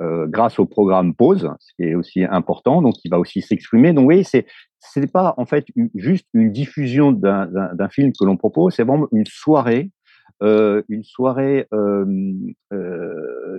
grâce 0.00 0.58
au 0.58 0.66
programme 0.66 1.14
Pause, 1.14 1.50
ce 1.58 1.72
qui 1.74 1.88
est 1.88 1.94
aussi 1.94 2.24
important. 2.24 2.82
Donc, 2.82 2.94
il 3.04 3.10
va 3.10 3.18
aussi 3.18 3.42
s'exprimer. 3.42 3.92
Donc, 3.92 4.06
oui, 4.06 4.22
c'est 4.22 4.46
c'est 4.92 5.10
pas 5.10 5.34
en 5.36 5.46
fait 5.46 5.66
juste 5.94 6.26
une 6.34 6.52
diffusion 6.52 7.12
d'un 7.12 7.88
film 7.90 8.12
que 8.18 8.24
l'on 8.24 8.36
propose, 8.36 8.74
c'est 8.74 8.84
vraiment 8.84 9.08
une 9.12 9.26
soirée, 9.26 9.90
une 10.40 11.02
soirée 11.04 11.66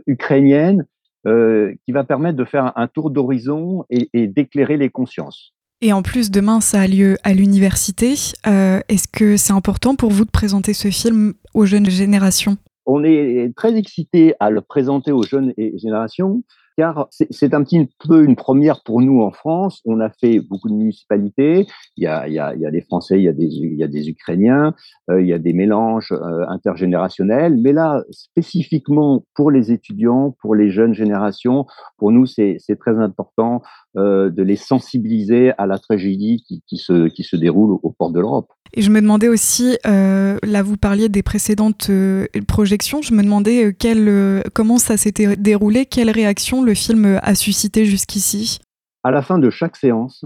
ukrainienne 0.05 0.85
euh, 1.27 1.73
qui 1.83 1.91
va 1.91 2.05
permettre 2.05 2.37
de 2.37 2.45
faire 2.45 2.71
un 2.77 2.87
tour 2.87 3.09
d'horizon 3.09 3.83
et, 3.89 4.27
d'éclairer 4.27 4.77
les 4.77 4.89
consciences. 4.89 5.51
Et 5.81 5.91
en 5.91 6.01
plus, 6.01 6.31
demain, 6.31 6.61
ça 6.61 6.79
a 6.81 6.87
lieu 6.87 7.17
à 7.23 7.33
l'université. 7.33 8.13
Euh, 8.45 8.79
est-ce 8.87 9.09
que 9.09 9.35
c'est 9.35 9.51
important 9.51 9.95
pour 9.95 10.11
vous 10.11 10.23
de 10.23 10.31
présenter 10.31 10.73
ce 10.73 10.89
film 10.89 11.33
aux 11.53 11.65
jeunes 11.65 11.89
générations? 11.89 12.55
On 12.85 13.03
est 13.03 13.51
très 13.57 13.75
excité 13.75 14.35
à 14.39 14.49
le 14.49 14.61
présenter 14.61 15.11
aux 15.11 15.23
jeunes 15.23 15.53
générations 15.57 16.43
car 16.77 17.07
c'est 17.11 17.55
un 17.55 17.63
petit 17.63 17.89
peu 18.07 18.23
une 18.23 18.35
première 18.35 18.83
pour 18.83 19.01
nous 19.01 19.21
en 19.23 19.31
France. 19.31 19.81
On 19.85 19.99
a 19.99 20.09
fait 20.09 20.39
beaucoup 20.39 20.69
de 20.69 20.75
municipalités. 20.75 21.65
Il 21.97 22.03
y 22.03 22.07
a, 22.07 22.27
il 22.27 22.35
y 22.35 22.39
a, 22.39 22.53
il 22.53 22.61
y 22.61 22.67
a 22.67 22.71
des 22.71 22.81
Français, 22.81 23.17
il 23.17 23.23
y 23.23 23.27
a 23.27 23.33
des, 23.33 23.45
il 23.45 23.75
y 23.75 23.83
a 23.83 23.87
des 23.87 24.09
Ukrainiens, 24.09 24.75
euh, 25.09 25.19
il 25.19 25.27
y 25.27 25.33
a 25.33 25.39
des 25.39 25.53
mélanges 25.53 26.11
euh, 26.11 26.45
intergénérationnels. 26.47 27.57
Mais 27.57 27.73
là, 27.73 28.03
spécifiquement 28.11 29.25
pour 29.33 29.49
les 29.49 29.71
étudiants, 29.71 30.35
pour 30.39 30.53
les 30.53 30.69
jeunes 30.69 30.93
générations, 30.93 31.65
pour 31.97 32.11
nous, 32.11 32.27
c'est 32.27 32.59
très 32.79 32.97
important 32.99 33.63
euh, 33.97 34.29
de 34.29 34.43
les 34.43 34.55
sensibiliser 34.55 35.53
à 35.57 35.65
la 35.65 35.79
tragédie 35.79 36.43
qui, 36.47 36.61
qui, 36.67 36.77
se, 36.77 37.07
qui 37.07 37.23
se 37.23 37.35
déroule 37.35 37.79
aux 37.81 37.91
portes 37.91 38.13
de 38.13 38.19
l'Europe. 38.19 38.51
Et 38.73 38.81
je 38.81 38.91
me 38.91 39.01
demandais 39.01 39.29
aussi, 39.29 39.77
euh, 39.85 40.37
là 40.43 40.61
vous 40.61 40.77
parliez 40.77 41.09
des 41.09 41.23
précédentes 41.23 41.89
euh, 41.89 42.27
projections, 42.47 43.01
je 43.01 43.13
me 43.13 43.23
demandais 43.23 43.65
euh, 43.65 43.71
quelle, 43.71 44.43
comment 44.53 44.77
ça 44.77 44.97
s'était 44.97 45.35
déroulé, 45.35 45.85
quelle 45.85 46.09
réaction 46.09 46.63
le 46.63 46.73
film 46.73 47.19
a 47.21 47.35
suscité 47.35 47.85
jusqu'ici? 47.85 48.59
À 49.03 49.11
la 49.11 49.21
fin 49.21 49.39
de 49.39 49.49
chaque 49.49 49.77
séance, 49.77 50.25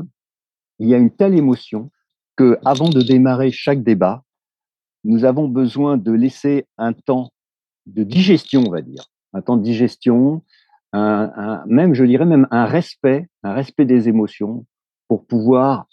il 0.80 0.90
y 0.90 0.94
a 0.94 0.98
une 0.98 1.12
telle 1.12 1.38
émotion 1.38 1.92
que, 2.36 2.58
avant 2.66 2.90
de 2.90 3.02
démarrer 3.02 3.52
chaque 3.52 3.84
débat, 3.84 4.24
nous 5.04 5.26
avons 5.26 5.48
besoin 5.48 5.98
de 5.98 6.12
laisser 6.12 6.66
un 6.78 6.94
temps 6.94 7.32
de 7.86 8.04
digestion, 8.04 8.64
on 8.68 8.72
va 8.72 8.82
dire, 8.82 9.06
un 9.34 9.42
temps 9.42 9.58
de 9.58 9.64
digestion, 9.64 10.44
même, 10.94 11.94
je 11.94 12.04
dirais 12.04 12.26
même 12.26 12.48
un 12.52 12.66
respect, 12.66 13.28
un 13.44 13.54
respect 13.54 13.86
des 13.86 14.10
émotions 14.10 14.66
pour 15.08 15.26
pouvoir 15.26 15.88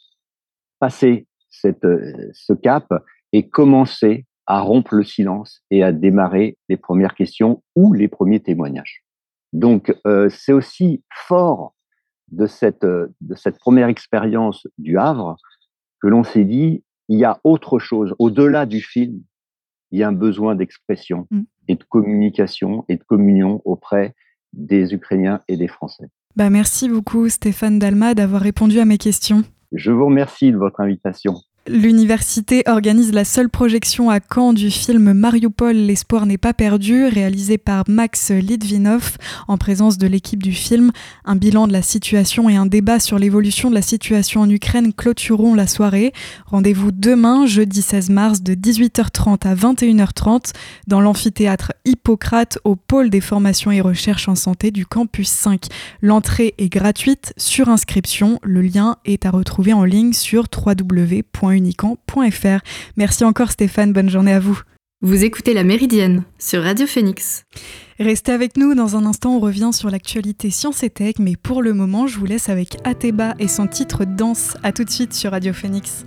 passer 0.81 1.27
cette, 1.50 1.85
euh, 1.85 2.31
ce 2.33 2.52
cap 2.52 2.93
et 3.33 3.49
commencer 3.49 4.26
à 4.47 4.61
rompre 4.61 4.95
le 4.95 5.05
silence 5.05 5.62
et 5.71 5.83
à 5.83 5.93
démarrer 5.93 6.57
les 6.69 6.76
premières 6.76 7.14
questions 7.14 7.62
ou 7.76 7.93
les 7.93 8.09
premiers 8.09 8.40
témoignages. 8.40 9.05
Donc, 9.52 9.95
euh, 10.07 10.28
c'est 10.31 10.52
aussi 10.52 11.02
fort 11.12 11.75
de 12.31 12.47
cette, 12.47 12.85
euh, 12.85 13.09
de 13.21 13.35
cette 13.35 13.59
première 13.59 13.88
expérience 13.88 14.67
du 14.78 14.99
Havre 14.99 15.37
que 16.00 16.09
l'on 16.09 16.25
s'est 16.25 16.45
dit, 16.45 16.85
il 17.09 17.19
y 17.19 17.25
a 17.25 17.40
autre 17.45 17.78
chose, 17.78 18.14
au-delà 18.19 18.67
du 18.67 18.81
film, 18.81 19.23
il 19.90 19.99
y 19.99 20.02
a 20.02 20.09
un 20.09 20.12
besoin 20.12 20.55
d'expression 20.55 21.26
mmh. 21.31 21.40
et 21.69 21.75
de 21.76 21.85
communication 21.85 22.85
et 22.88 22.97
de 22.97 23.02
communion 23.05 23.62
auprès 23.64 24.14
des 24.52 24.95
Ukrainiens 24.95 25.43
et 25.49 25.57
des 25.57 25.69
Français. 25.69 26.11
Bah 26.37 26.50
merci 26.50 26.88
beaucoup 26.88 27.28
Stéphane 27.28 27.78
Dalma 27.78 28.14
d'avoir 28.14 28.43
répondu 28.43 28.78
à 28.78 28.85
mes 28.85 28.99
questions. 28.99 29.43
Je 29.72 29.92
vous 29.92 30.06
remercie 30.06 30.52
de 30.52 30.58
votre 30.58 30.80
invitation. 30.80 31.34
L'université 31.68 32.62
organise 32.66 33.12
la 33.12 33.26
seule 33.26 33.50
projection 33.50 34.08
à 34.08 34.20
Caen 34.20 34.54
du 34.54 34.70
film 34.70 35.12
Mariupol, 35.12 35.76
l'espoir 35.76 36.25
n'est 36.25 36.38
pas 36.38 36.54
perdu, 36.54 37.04
réalisé 37.04 37.58
par 37.58 37.84
Max 37.88 38.30
Litvinov 38.30 39.18
en 39.48 39.58
présence 39.58 39.98
de 39.98 40.06
l'équipe 40.06 40.42
du 40.42 40.52
film. 40.52 40.92
Un 41.26 41.37
bilan 41.37 41.66
de 41.66 41.75
la 41.75 41.82
situation 41.82 42.48
et 42.48 42.56
un 42.56 42.64
débat 42.64 43.00
sur 43.00 43.18
l'évolution 43.18 43.68
de 43.68 43.75
la 43.75 43.82
situation 43.82 44.40
en 44.40 44.48
Ukraine 44.48 44.94
clôtureront 44.94 45.52
la 45.52 45.66
soirée. 45.66 46.14
Rendez-vous 46.46 46.90
demain, 46.90 47.44
jeudi 47.44 47.82
16 47.82 48.08
mars, 48.08 48.42
de 48.42 48.54
18h30 48.54 49.46
à 49.46 49.54
21h30 49.54 50.52
dans 50.87 51.02
l'amphithéâtre 51.02 51.75
Hippocrate 51.84 52.58
au 52.64 52.76
pôle 52.76 53.10
des 53.10 53.20
formations 53.20 53.72
et 53.72 53.82
recherches 53.82 54.28
en 54.28 54.37
santé 54.37 54.70
du 54.70 54.87
campus 54.87 55.28
5. 55.28 55.66
L'entrée 56.00 56.54
est 56.56 56.70
gratuite 56.70 57.34
sur 57.37 57.68
inscription. 57.68 58.38
Le 58.42 58.62
lien 58.62 58.96
est 59.04 59.26
à 59.26 59.30
retrouver 59.30 59.75
en 59.75 59.84
ligne 59.84 60.14
sur 60.14 60.46
www 60.50 61.22
Merci 62.97 63.25
encore 63.25 63.50
Stéphane, 63.50 63.93
bonne 63.93 64.11
journée 64.11 64.33
à 64.33 64.41
vous. 64.41 64.61
Vous 65.00 65.25
écoutez 65.25 65.55
La 65.55 65.62
Méridienne 65.62 66.25
sur 66.41 66.65
Radio 66.65 66.87
Phoenix. 66.87 67.45
Restez 68.00 68.33
avec 68.33 68.57
nous, 68.57 68.75
dans 68.75 68.97
un 68.97 69.07
instant 69.07 69.37
on 69.37 69.41
revient 69.41 69.71
sur 69.73 69.91
l'actualité 69.91 70.50
science 70.50 70.83
et 70.83 70.91
tech, 70.91 71.15
mais 71.21 71.37
pour 71.37 71.62
le 71.62 71.73
moment 71.73 72.09
je 72.09 72.19
vous 72.19 72.27
laisse 72.27 72.49
avec 72.49 72.77
Ateba 72.85 73.35
et 73.38 73.47
son 73.47 73.69
titre 73.69 74.05
Danse. 74.05 74.57
A 74.65 74.73
tout 74.73 74.83
de 74.83 74.91
suite 74.91 75.15
sur 75.15 75.31
Radio 75.31 75.53
Phoenix. 75.53 76.05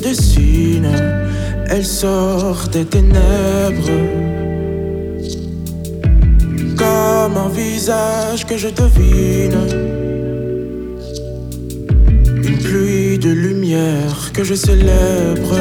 Se 0.00 0.08
dessine, 0.08 0.88
elle 1.68 1.84
sort 1.84 2.68
des 2.72 2.84
ténèbres. 2.84 3.90
Comme 6.76 7.36
un 7.36 7.48
visage 7.48 8.46
que 8.46 8.56
je 8.56 8.68
devine, 8.68 9.60
une 12.44 12.58
pluie 12.58 13.18
de 13.18 13.30
lumière 13.30 14.32
que 14.32 14.44
je 14.44 14.54
célèbre. 14.54 15.56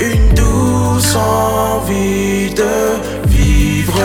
Une 0.00 0.34
douce 0.34 1.16
envie 1.16 2.52
de 2.54 2.74
vivre. 3.28 4.00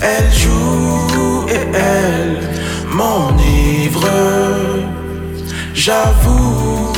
Elle 0.00 0.32
joue 0.32 1.46
et 1.48 1.76
elle 1.76 2.53
m'enivre. 2.94 4.08
J'avoue 5.74 6.92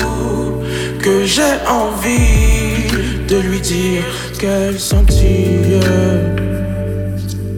que 1.01 1.25
j'ai 1.25 1.55
envie 1.67 2.89
de 3.29 3.39
lui 3.39 3.61
dire 3.61 4.05
qu'elle 4.39 4.79
sentit. 4.79 5.81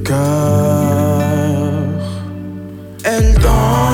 Car 0.05 0.17
elle 3.05 3.35
danse, 3.47 3.89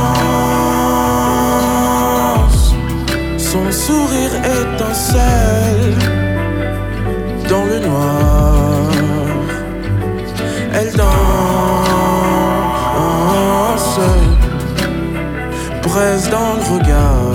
son 3.38 3.72
sourire 3.72 4.34
étincelle 4.60 5.96
dans 7.48 7.64
le 7.64 7.78
noir. 7.80 8.90
Elle 10.72 10.92
danse 10.92 11.84
braise 15.94 16.28
dans 16.28 16.54
le 16.58 16.64
regard. 16.74 17.34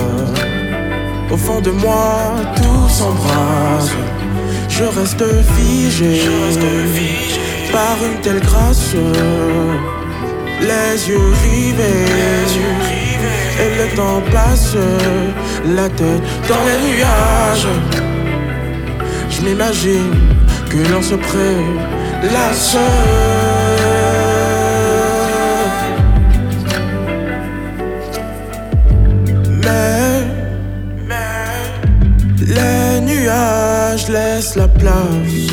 Au 1.32 1.38
fond 1.38 1.62
de 1.62 1.72
moi, 1.72 2.34
tout 2.58 2.90
s'embrase. 2.90 3.92
Je 4.68 4.84
reste 4.98 5.24
figé, 5.56 6.14
par 7.72 7.96
une 8.08 8.20
telle 8.22 8.42
grâce. 8.42 8.96
Les 10.70 11.10
yeux 11.10 11.30
rivés, 11.44 12.06
et 13.64 13.72
le 13.80 13.88
temps 13.96 14.22
passe, 14.32 14.76
la 15.78 15.88
tête 16.00 16.24
dans 16.50 16.64
les 16.68 16.80
nuages. 16.88 17.70
Je 19.30 19.40
m'imagine 19.46 20.14
que 20.70 20.80
l'on 20.92 21.02
se 21.02 21.16
prélasse. 33.30 33.70
laisse 34.10 34.56
la 34.56 34.68
place 34.68 35.52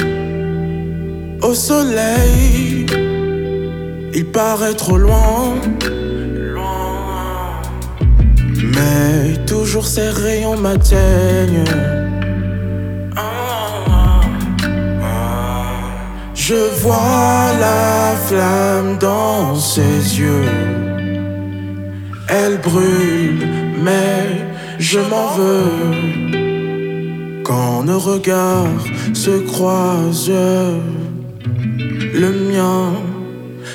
au 1.43 1.55
soleil. 1.55 2.87
Il 4.15 4.27
paraît 4.27 4.75
trop 4.75 4.97
loin, 4.97 5.55
mais 8.75 9.45
toujours 9.47 9.87
ses 9.87 10.09
rayons 10.09 10.57
m'atteignent. 10.57 11.65
Je 16.35 16.61
vois 16.81 17.53
la 17.59 18.15
flamme 18.27 18.99
dans 18.99 19.57
ses 19.57 20.21
yeux. 20.21 20.49
Elle 22.29 22.59
brûle, 22.59 23.47
mais 23.83 24.47
je 24.79 25.01
m'en 25.01 25.29
veux. 25.37 26.36
Quand 27.47 27.85
nos 27.85 28.01
regards 28.01 28.85
se 29.15 29.39
croisent, 29.47 30.81
le 32.23 32.31
mien 32.51 32.93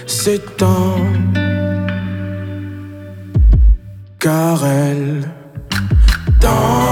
s'éteint. 0.06 0.98
Car 4.20 4.66
elle 4.66 5.22
danse, 6.42 6.90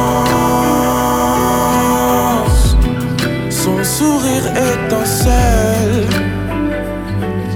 son 3.49 3.83
sourire 3.83 4.47
étincelle 4.71 6.07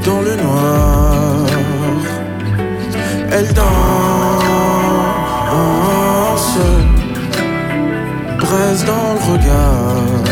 dans 0.06 0.22
le 0.22 0.36
noir. 0.36 1.48
Elle 3.32 3.54
danse 3.54 3.93
dans 8.82 9.14
le 9.14 9.34
regard. 9.34 10.24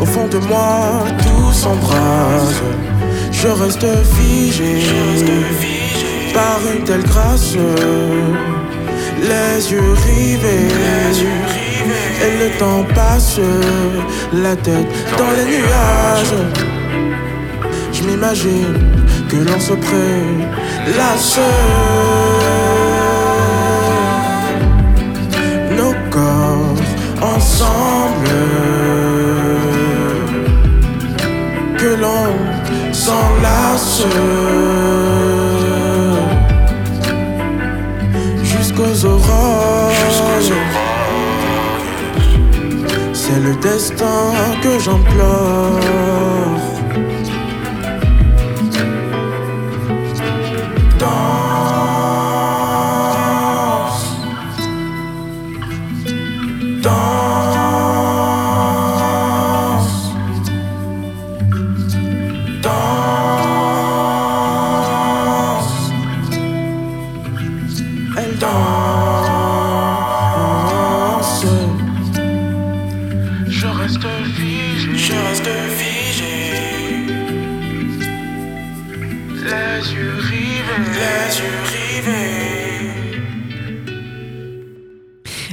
Au 0.00 0.04
fond 0.04 0.26
de 0.26 0.38
moi, 0.38 1.04
tout 1.18 1.52
s'embrase. 1.52 2.62
Je 3.30 3.48
reste 3.48 3.86
figé, 4.14 4.82
par 6.34 6.58
une 6.74 6.84
telle 6.84 7.04
grâce. 7.04 7.54
Les 9.22 9.72
yeux 9.72 9.92
rivés, 10.06 10.68
et 12.24 12.32
le 12.42 12.58
temps 12.58 12.84
passe, 12.94 13.40
la 14.32 14.56
tête 14.56 14.90
dans 15.16 15.32
les 15.36 15.44
nuages. 15.44 16.38
Je 17.92 18.02
m'imagine 18.02 18.74
que 19.28 19.36
l'on 19.36 19.60
se 19.60 19.74
prélasse. 19.74 21.38
Que 31.78 31.94
l'on 32.02 32.92
s'enlace 32.92 34.02
jusqu'aux 38.42 39.04
aurores. 39.06 39.92
C'est 43.12 43.40
le 43.40 43.54
destin 43.56 44.32
que 44.62 44.78
j'implore. 44.78 46.75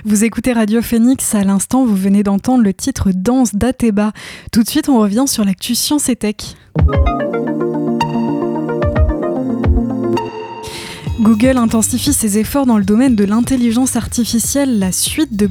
Vous 0.06 0.24
écoutez 0.24 0.54
Radio 0.54 0.82
Phoenix, 0.82 1.34
à 1.34 1.44
l'instant 1.44 1.86
vous 1.86 1.96
venez 1.96 2.24
d'entendre 2.24 2.64
le 2.64 2.74
titre 2.74 3.12
Danse 3.14 3.56
d'Ateba. 3.56 4.12
Tout 4.52 4.64
de 4.64 4.70
suite 4.70 4.90
on 4.90 5.00
revient 5.00 5.26
sur 5.28 5.46
l'actu 5.46 5.76
Science 5.76 6.10
et 6.10 6.16
Tech. 6.16 6.36
Google 11.24 11.56
intensifie 11.56 12.12
ses 12.12 12.38
efforts 12.38 12.66
dans 12.66 12.78
le 12.78 12.84
domaine 12.84 13.16
de 13.16 13.24
l'intelligence 13.24 13.96
artificielle. 13.96 14.78
La 14.78 14.92
suite 14.92 15.38
de, 15.38 15.48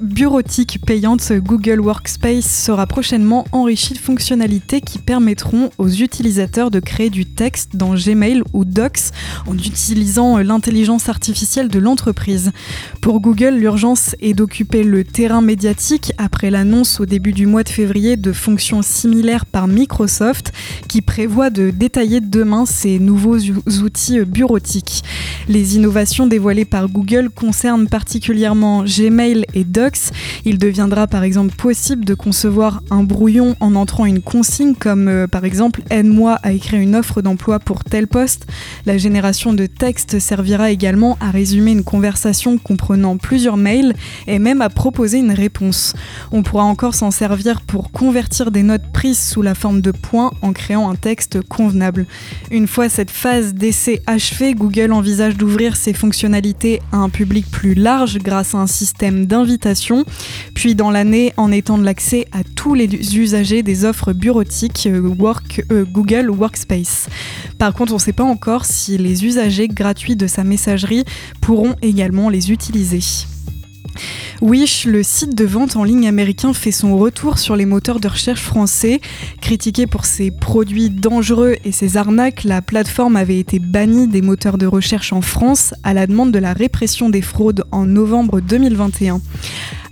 bureautique 0.00 0.78
payante 0.86 1.32
Google 1.32 1.80
Workspace 1.80 2.46
sera 2.46 2.86
prochainement 2.86 3.44
enrichie 3.50 3.94
de 3.94 3.98
fonctionnalités 3.98 4.80
qui 4.80 5.00
permettront 5.00 5.70
aux 5.78 5.88
utilisateurs 5.88 6.70
de 6.70 6.78
créer 6.78 7.10
du 7.10 7.26
texte 7.26 7.74
dans 7.74 7.94
Gmail 7.94 8.44
ou 8.52 8.64
Docs 8.64 9.10
en 9.48 9.58
utilisant 9.58 10.38
l'intelligence 10.38 11.08
artificielle 11.08 11.66
de 11.66 11.80
l'entreprise. 11.80 12.52
Pour 13.00 13.20
Google, 13.20 13.56
l'urgence 13.56 14.14
est 14.20 14.32
d'occuper 14.32 14.84
le 14.84 15.02
terrain 15.02 15.42
médiatique 15.42 16.12
après 16.18 16.52
l'annonce 16.52 17.00
au 17.00 17.06
début 17.06 17.32
du 17.32 17.46
mois 17.46 17.64
de 17.64 17.68
février 17.68 18.16
de 18.16 18.32
fonctions 18.32 18.82
similaires 18.82 19.44
par 19.44 19.66
Microsoft 19.66 20.52
qui 20.86 21.02
prévoit 21.02 21.50
de 21.50 21.70
détailler 21.70 22.20
demain 22.20 22.64
ces 22.64 23.00
nouveaux 23.00 23.38
outils 23.82 24.20
bureautiques 24.20 24.51
les 25.48 25.76
innovations 25.76 26.26
dévoilées 26.26 26.64
par 26.64 26.88
Google 26.88 27.30
concernent 27.30 27.88
particulièrement 27.88 28.84
Gmail 28.84 29.44
et 29.54 29.64
Docs. 29.64 30.10
Il 30.44 30.58
deviendra 30.58 31.06
par 31.06 31.22
exemple 31.22 31.54
possible 31.54 32.04
de 32.04 32.14
concevoir 32.14 32.82
un 32.90 33.02
brouillon 33.02 33.56
en 33.60 33.74
entrant 33.74 34.04
une 34.04 34.20
consigne 34.20 34.74
comme 34.74 35.08
euh, 35.08 35.26
par 35.26 35.44
exemple 35.44 35.82
aide-moi 35.90 36.38
à 36.42 36.52
écrire 36.52 36.80
une 36.80 36.96
offre 36.96 37.22
d'emploi 37.22 37.58
pour 37.58 37.84
tel 37.84 38.06
poste. 38.06 38.46
La 38.84 38.98
génération 38.98 39.54
de 39.54 39.66
texte 39.66 40.18
servira 40.18 40.70
également 40.70 41.16
à 41.20 41.30
résumer 41.30 41.72
une 41.72 41.84
conversation 41.84 42.58
comprenant 42.58 43.16
plusieurs 43.16 43.56
mails 43.56 43.94
et 44.26 44.38
même 44.38 44.60
à 44.60 44.68
proposer 44.68 45.18
une 45.18 45.32
réponse. 45.32 45.94
On 46.30 46.42
pourra 46.42 46.64
encore 46.64 46.94
s'en 46.94 47.10
servir 47.10 47.62
pour 47.62 47.90
convertir 47.90 48.50
des 48.50 48.62
notes 48.62 48.92
prises 48.92 49.20
sous 49.20 49.42
la 49.42 49.54
forme 49.54 49.80
de 49.80 49.92
points 49.92 50.32
en 50.42 50.52
créant 50.52 50.90
un 50.90 50.96
texte 50.96 51.40
convenable. 51.42 52.06
Une 52.50 52.66
fois 52.66 52.88
cette 52.88 53.10
phase 53.10 53.54
d'essai 53.54 54.02
achevée, 54.06 54.41
Google 54.50 54.92
envisage 54.92 55.36
d'ouvrir 55.36 55.76
ses 55.76 55.92
fonctionnalités 55.92 56.80
à 56.90 56.96
un 56.96 57.08
public 57.08 57.46
plus 57.50 57.74
large 57.74 58.18
grâce 58.18 58.54
à 58.54 58.58
un 58.58 58.66
système 58.66 59.26
d'invitation, 59.26 60.04
puis 60.54 60.74
dans 60.74 60.90
l'année 60.90 61.32
en 61.36 61.52
étendre 61.52 61.84
l'accès 61.84 62.26
à 62.32 62.42
tous 62.44 62.74
les 62.74 63.16
usagers 63.16 63.62
des 63.62 63.84
offres 63.84 64.12
bureautiques 64.12 64.86
euh, 64.86 65.00
Work, 65.00 65.64
euh, 65.70 65.84
Google 65.84 66.30
Workspace. 66.30 67.08
Par 67.58 67.72
contre, 67.72 67.92
on 67.92 67.96
ne 67.96 68.00
sait 68.00 68.12
pas 68.12 68.24
encore 68.24 68.64
si 68.64 68.98
les 68.98 69.24
usagers 69.24 69.68
gratuits 69.68 70.16
de 70.16 70.26
sa 70.26 70.42
messagerie 70.42 71.04
pourront 71.40 71.76
également 71.80 72.28
les 72.28 72.50
utiliser. 72.50 73.00
Wish, 74.42 74.86
le 74.86 75.04
site 75.04 75.36
de 75.36 75.44
vente 75.44 75.76
en 75.76 75.84
ligne 75.84 76.08
américain, 76.08 76.52
fait 76.52 76.72
son 76.72 76.98
retour 76.98 77.38
sur 77.38 77.54
les 77.54 77.64
moteurs 77.64 78.00
de 78.00 78.08
recherche 78.08 78.42
français. 78.42 79.00
Critiqué 79.40 79.86
pour 79.86 80.04
ses 80.04 80.32
produits 80.32 80.90
dangereux 80.90 81.54
et 81.64 81.70
ses 81.70 81.96
arnaques, 81.96 82.42
la 82.42 82.60
plateforme 82.60 83.14
avait 83.14 83.38
été 83.38 83.60
bannie 83.60 84.08
des 84.08 84.20
moteurs 84.20 84.58
de 84.58 84.66
recherche 84.66 85.12
en 85.12 85.20
France 85.20 85.74
à 85.84 85.94
la 85.94 86.08
demande 86.08 86.32
de 86.32 86.40
la 86.40 86.54
répression 86.54 87.08
des 87.08 87.22
fraudes 87.22 87.62
en 87.70 87.86
novembre 87.86 88.40
2021. 88.40 89.20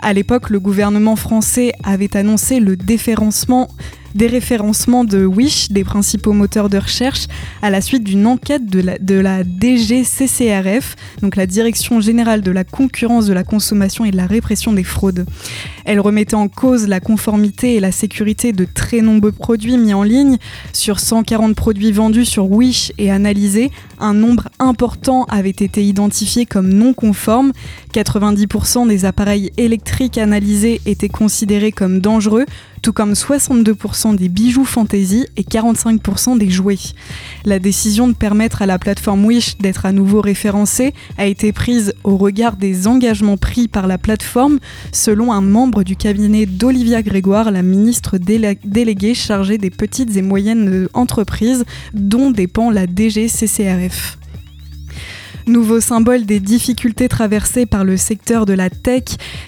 À 0.01 0.13
l'époque, 0.13 0.51
le 0.51 0.59
gouvernement 0.59 1.15
français 1.15 1.73
avait 1.85 2.17
annoncé 2.17 2.59
le 2.59 2.77
déférencement 2.77 3.69
déréférencement 4.15 5.05
de 5.05 5.25
Wish, 5.25 5.71
des 5.71 5.85
principaux 5.85 6.33
moteurs 6.33 6.69
de 6.69 6.79
recherche, 6.79 7.27
à 7.63 7.71
la 7.71 7.81
suite 7.81 8.05
d'une 8.05 8.27
enquête 8.27 8.67
de 8.67 8.81
la, 8.81 8.99
de 8.99 9.15
la 9.15 9.43
DGCCRF, 9.45 10.97
donc 11.23 11.37
la 11.37 11.47
Direction 11.47 12.01
générale 12.01 12.43
de 12.43 12.51
la 12.51 12.65
concurrence, 12.65 13.27
de 13.27 13.33
la 13.33 13.45
consommation 13.45 14.05
et 14.05 14.11
de 14.11 14.17
la 14.17 14.27
répression 14.27 14.73
des 14.73 14.85
fraudes. 14.85 15.27
Elle 15.85 16.01
remettait 16.01 16.35
en 16.35 16.49
cause 16.49 16.89
la 16.89 17.01
conformité 17.01 17.75
et 17.75 17.81
la 17.81 17.93
sécurité 17.93 18.53
de 18.53 18.65
très 18.65 19.01
nombreux 19.01 19.33
produits 19.33 19.77
mis 19.77 19.95
en 19.95 20.03
ligne. 20.03 20.39
Sur 20.73 21.01
140 21.01 21.55
produits 21.55 21.93
vendus 21.93 22.25
sur 22.25 22.51
Wish 22.51 22.93
et 22.99 23.11
analysés, 23.11 23.71
un 24.01 24.15
nombre 24.15 24.49
important 24.59 25.25
avait 25.25 25.51
été 25.51 25.85
identifié 25.85 26.47
comme 26.47 26.73
non 26.73 26.93
conforme. 26.95 27.53
90% 27.93 28.89
des 28.89 29.05
appareils 29.05 29.53
électriques 29.57 30.19
analysés 30.19 30.81
étaient 30.87 31.09
considérés 31.09 31.73
comme 31.73 32.01
dangereux, 32.01 32.47
tout 32.83 32.93
comme 32.93 33.13
62% 33.13 34.17
des 34.17 34.29
bijoux 34.29 34.65
fantasy 34.65 35.27
et 35.37 35.43
45% 35.43 36.39
des 36.39 36.51
jouets. 36.51 36.79
La 37.45 37.59
décision 37.59 38.09
de 38.09 38.15
permettre 38.15 38.63
à 38.63 38.67
la 38.67 38.79
plateforme 38.79 39.25
Wish 39.25 39.59
d'être 39.59 39.87
à 39.87 39.93
nouveau 39.93 40.21
référencée 40.21 40.95
a 41.19 41.27
été 41.27 41.53
prise 41.53 41.95
au 42.05 42.17
regard 42.17 42.57
des 42.57 42.87
engagements 42.87 43.37
pris 43.37 43.69
par 43.69 43.87
la 43.87 43.99
plateforme, 43.99 44.59
selon 44.93 45.33
un 45.33 45.41
membre 45.41 45.83
du 45.83 45.97
cabinet 45.97 46.47
d'Olivia 46.47 47.03
Grégoire, 47.03 47.51
la 47.51 47.63
ministre 47.63 48.19
déléguée 48.19 49.15
chargée 49.15 49.59
des 49.59 49.71
petites 49.71 50.17
et 50.17 50.23
moyennes 50.23 50.89
entreprises, 50.95 51.65
dont 51.93 52.31
dépend 52.31 52.71
la 52.71 52.87
DGCCRF. 52.87 53.90
life. 53.91 54.20
Nouveau 55.51 55.81
symbole 55.81 56.27
des 56.27 56.39
difficultés 56.39 57.09
traversées 57.09 57.67
par 57.67 57.83
le 57.83 57.97
secteur 57.97 58.47
de 58.47 58.53
la 58.53 58.71
tech, 58.71 59.03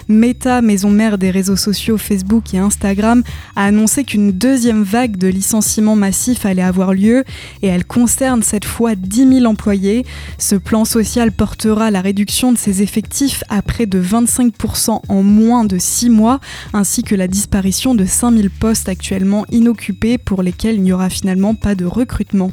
Meta, 0.09 0.61
maison 0.61 0.89
mère 0.89 1.17
des 1.17 1.31
réseaux 1.31 1.55
sociaux 1.55 1.97
Facebook 1.97 2.53
et 2.53 2.57
Instagram, 2.57 3.23
a 3.55 3.63
annoncé 3.63 4.03
qu'une 4.03 4.33
deuxième 4.33 4.83
vague 4.83 5.15
de 5.15 5.29
licenciements 5.29 5.95
massifs 5.95 6.45
allait 6.45 6.61
avoir 6.61 6.93
lieu 6.93 7.23
et 7.61 7.67
elle 7.67 7.85
concerne 7.85 8.43
cette 8.43 8.65
fois 8.65 8.95
10 8.95 9.39
000 9.39 9.45
employés. 9.45 10.05
Ce 10.37 10.57
plan 10.57 10.83
social 10.83 11.31
portera 11.31 11.89
la 11.89 12.01
réduction 12.01 12.51
de 12.51 12.57
ses 12.57 12.81
effectifs 12.81 13.45
à 13.47 13.61
près 13.61 13.85
de 13.85 14.03
25% 14.03 15.03
en 15.07 15.23
moins 15.23 15.63
de 15.63 15.77
6 15.77 16.09
mois, 16.09 16.41
ainsi 16.73 17.03
que 17.03 17.15
la 17.15 17.29
disparition 17.29 17.95
de 17.95 18.03
5 18.03 18.35
000 18.35 18.47
postes 18.59 18.89
actuellement 18.89 19.45
inoccupés 19.51 20.17
pour 20.17 20.43
lesquels 20.43 20.75
il 20.75 20.81
n'y 20.81 20.91
aura 20.91 21.09
finalement 21.09 21.55
pas 21.55 21.75
de 21.75 21.85
recrutement. 21.85 22.51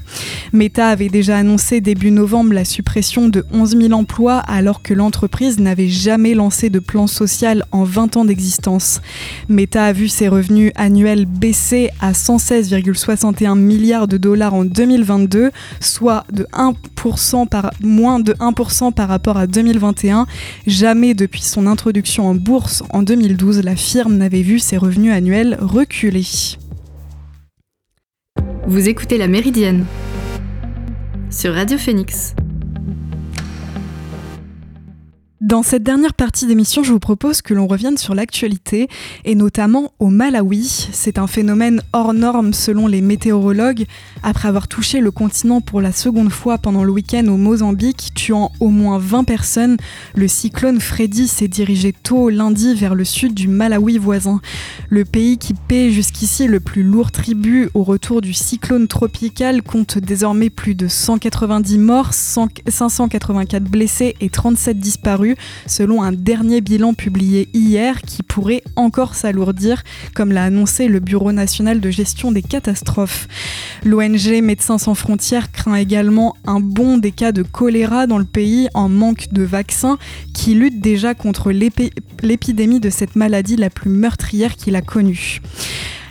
Meta 0.53 0.87
avait 0.87 1.09
déjà 1.09 1.37
annoncé 1.37 1.81
début 1.81 2.13
novembre 2.13 2.53
la 2.53 2.65
suppression 2.65 3.29
de 3.29 3.40
11 3.53 3.77
000 3.77 3.93
emplois 3.93 4.39
alors 4.39 4.83
que 4.83 4.95
l'entreprise 4.95 5.59
n'avait 5.59 5.89
jamais 5.89 6.35
lancé 6.35 6.71
de 6.71 6.79
plan 6.79 7.07
social 7.07 7.65
en 7.73 7.85
20 7.85 8.17
ans 8.17 8.25
d'existence. 8.25 9.01
Meta 9.49 9.85
a 9.85 9.93
vu 9.93 10.09
ses 10.09 10.29
revenus 10.29 10.73
annuels 10.77 11.27
baisser 11.27 11.91
à 12.01 12.13
116,61 12.13 13.59
milliards 13.59 14.09
de 14.09 14.17
dollars 14.17 14.55
en 14.55 14.65
2022, 14.65 15.51
soit 15.81 16.25
de 16.33 16.47
1% 16.53 17.49
par, 17.49 17.73
moins 17.81 18.21
de 18.21 18.33
1% 18.35 18.93
par 18.93 19.09
rapport 19.09 19.37
à 19.37 19.47
2021. 19.47 20.27
Jamais 20.67 21.15
depuis 21.15 21.43
son 21.43 21.67
introduction 21.67 22.29
en 22.29 22.35
bourse 22.35 22.83
en 22.91 23.03
2012, 23.03 23.63
la 23.63 23.77
firme 23.77 24.17
n'avait 24.17 24.43
vu 24.43 24.59
ses 24.59 24.77
revenus 24.77 25.13
annuels 25.13 25.57
reculer. 25.61 26.27
Vous 28.67 28.89
écoutez 28.89 29.19
La 29.19 29.27
Méridienne 29.27 29.85
sur 31.31 31.55
Radio 31.55 31.79
Phoenix. 31.79 32.35
Dans 35.41 35.63
cette 35.63 35.83
dernière 35.83 36.13
partie 36.13 36.47
d'émission, 36.47 36.83
je 36.83 36.93
vous 36.93 36.99
propose 36.99 37.41
que 37.41 37.55
l'on 37.55 37.67
revienne 37.67 37.97
sur 37.97 38.15
l'actualité 38.15 38.89
et 39.25 39.35
notamment 39.35 39.91
au 39.99 40.09
Malawi. 40.09 40.91
C'est 40.93 41.17
un 41.17 41.27
phénomène 41.27 41.81
hors 41.95 42.13
norme 42.13 42.53
selon 42.53 42.87
les 42.87 43.01
météorologues. 43.01 43.87
Après 44.23 44.49
avoir 44.49 44.69
touché 44.69 45.01
le 45.01 45.11
continent 45.11 45.63
pour 45.63 45.81
la 45.81 45.93
seconde 45.93 46.29
fois 46.29 46.59
pendant 46.59 46.85
le 46.85 46.93
week-end 46.93 47.27
au 47.29 47.39
Mozambique, 47.39 48.11
tuant 48.15 48.53
au 48.61 48.69
moins 48.69 48.99
20 48.99 49.25
personnes, 49.25 49.79
le 50.15 50.29
cyclone 50.29 50.79
Freddy 50.79 51.27
s'est 51.27 51.49
dirigé 51.49 51.95
tôt 51.95 52.29
lundi 52.29 52.75
vers 52.75 52.95
le 52.95 53.07
sud 53.07 53.33
du 53.33 53.49
Malawi 53.49 53.97
voisin. 53.97 54.43
Le 54.91 55.07
pays 55.07 55.39
qui 55.39 55.55
paie 55.55 55.91
jusqu'ici 55.91 56.49
le 56.49 56.61
plus 56.61 56.83
lourd 56.83 57.13
tribut 57.13 57.71
au 57.73 57.83
retour 57.83 58.21
du 58.21 58.35
cyclone 58.35 58.89
tropical 58.89 59.63
compte 59.63 59.97
désormais 59.97 60.51
plus 60.51 60.75
de 60.75 60.87
190 60.87 61.79
morts, 61.79 62.13
584 62.13 63.65
blessés 63.65 64.17
et 64.21 64.29
37 64.29 64.79
disparus 64.79 65.30
selon 65.67 66.03
un 66.03 66.13
dernier 66.13 66.61
bilan 66.61 66.95
publié 66.95 67.49
hier 67.53 68.03
qui 68.03 68.23
pourrait 68.23 68.63
encore 68.77 69.15
s'alourdir, 69.15 69.83
comme 70.15 70.33
l'a 70.33 70.45
annoncé 70.45 70.89
le 70.89 71.01
Bureau 71.01 71.33
national 71.33 71.81
de 71.81 71.91
gestion 71.91 72.33
des 72.33 72.43
catastrophes. 72.43 73.29
L'ONG 73.85 74.43
Médecins 74.43 74.79
sans 74.79 74.95
frontières 74.95 75.53
craint 75.53 75.75
également 75.75 76.37
un 76.47 76.61
bond 76.61 76.99
des 76.99 77.13
cas 77.13 77.33
de 77.33 77.43
choléra 77.43 78.07
dans 78.07 78.19
le 78.19 78.25
pays 78.25 78.69
en 78.75 78.89
manque 78.89 79.33
de 79.33 79.43
vaccins 79.43 79.99
qui 80.35 80.55
lutte 80.55 80.81
déjà 80.81 81.15
contre 81.15 81.51
l'épidémie 81.51 82.81
de 82.81 82.91
cette 82.91 83.17
maladie 83.17 83.57
la 83.57 83.71
plus 83.71 83.91
meurtrière 83.91 84.57
qu'il 84.57 84.77
a 84.77 84.83
connue. 84.83 85.41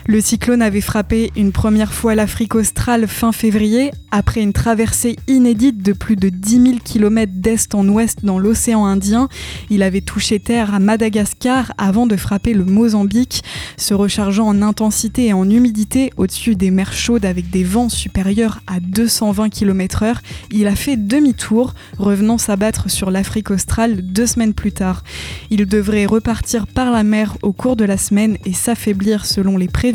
Le 0.06 0.20
cyclone 0.20 0.62
avait 0.62 0.80
frappé 0.80 1.30
une 1.36 1.52
première 1.52 1.92
fois 1.92 2.14
l'Afrique 2.14 2.54
australe 2.54 3.06
fin 3.06 3.32
février, 3.32 3.90
après 4.10 4.40
une 4.40 4.54
traversée 4.54 5.16
inédite 5.28 5.82
de 5.82 5.92
plus 5.92 6.16
de 6.16 6.30
10 6.30 6.50
000 6.50 6.78
km 6.82 7.32
d'est 7.36 7.74
en 7.74 7.86
ouest 7.86 8.24
dans 8.24 8.38
l'océan 8.38 8.86
Indien. 8.86 9.28
Il 9.68 9.82
avait 9.82 10.00
touché 10.00 10.40
terre 10.40 10.74
à 10.74 10.78
Madagascar 10.80 11.72
avant 11.76 12.06
de 12.06 12.16
frapper 12.16 12.54
le 12.54 12.64
Mozambique, 12.64 13.44
se 13.76 13.92
rechargeant 13.94 14.46
en 14.46 14.62
intensité 14.62 15.26
et 15.26 15.32
en 15.32 15.48
humidité 15.48 16.12
au-dessus 16.16 16.56
des 16.56 16.70
mers 16.70 16.92
chaudes 16.92 17.26
avec 17.26 17.50
des 17.50 17.62
vents 17.62 17.90
supérieurs 17.90 18.62
à 18.66 18.80
220 18.80 19.50
km/h. 19.50 20.16
Il 20.50 20.66
a 20.66 20.74
fait 20.74 20.96
demi-tour, 20.96 21.74
revenant 21.98 22.38
s'abattre 22.38 22.90
sur 22.90 23.10
l'Afrique 23.10 23.50
australe 23.50 24.00
deux 24.02 24.26
semaines 24.26 24.54
plus 24.54 24.72
tard. 24.72 25.04
Il 25.50 25.66
devrait 25.66 26.06
repartir 26.06 26.66
par 26.66 26.90
la 26.90 27.04
mer 27.04 27.36
au 27.42 27.52
cours 27.52 27.76
de 27.76 27.84
la 27.84 27.98
semaine 27.98 28.38
et 28.44 28.54
s'affaiblir 28.54 29.26
selon 29.26 29.56
les 29.56 29.68
prévisions 29.68 29.89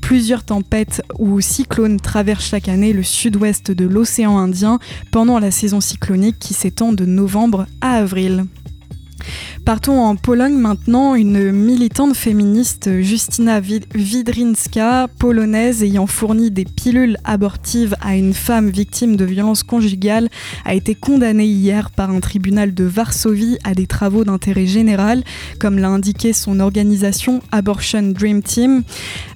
Plusieurs 0.00 0.44
tempêtes 0.44 1.02
ou 1.18 1.40
cyclones 1.40 2.00
traversent 2.00 2.44
chaque 2.44 2.68
année 2.68 2.92
le 2.92 3.02
sud-ouest 3.02 3.70
de 3.70 3.84
l'océan 3.84 4.38
Indien 4.38 4.78
pendant 5.10 5.38
la 5.38 5.50
saison 5.50 5.80
cyclonique 5.80 6.38
qui 6.38 6.54
s'étend 6.54 6.92
de 6.92 7.04
novembre 7.04 7.66
à 7.80 7.92
avril. 7.92 8.44
Partons 9.70 10.00
en 10.00 10.16
Pologne 10.16 10.56
maintenant. 10.56 11.14
Une 11.14 11.52
militante 11.52 12.16
féministe, 12.16 12.90
Justina 13.02 13.60
Widrinska, 13.94 15.06
polonaise 15.16 15.84
ayant 15.84 16.08
fourni 16.08 16.50
des 16.50 16.64
pilules 16.64 17.16
abortives 17.22 17.94
à 18.00 18.16
une 18.16 18.34
femme 18.34 18.68
victime 18.68 19.14
de 19.14 19.24
violences 19.24 19.62
conjugales, 19.62 20.28
a 20.64 20.74
été 20.74 20.96
condamnée 20.96 21.46
hier 21.46 21.92
par 21.92 22.10
un 22.10 22.18
tribunal 22.18 22.74
de 22.74 22.82
Varsovie 22.82 23.58
à 23.62 23.74
des 23.74 23.86
travaux 23.86 24.24
d'intérêt 24.24 24.66
général, 24.66 25.22
comme 25.60 25.78
l'a 25.78 25.90
indiqué 25.90 26.32
son 26.32 26.58
organisation 26.58 27.40
Abortion 27.52 28.02
Dream 28.02 28.42
Team. 28.42 28.82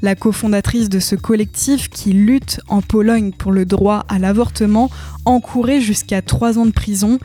La 0.03 0.17
cofondatrice 0.17 0.89
de 0.89 0.99
ce 0.99 1.15
collectif 1.15 1.89
qui 1.89 2.13
lutte 2.13 2.59
en 2.67 2.83
Pologne 2.83 3.31
pour 3.31 3.53
le 3.53 3.67
droit 3.67 4.05
à 4.09 4.19
l'avortement 4.19 4.91
encourait 5.25 5.81
jusqu'à 5.81 6.23
trois 6.23 6.59
ans 6.59 6.67
de 6.67 6.71
prison. 6.71 7.19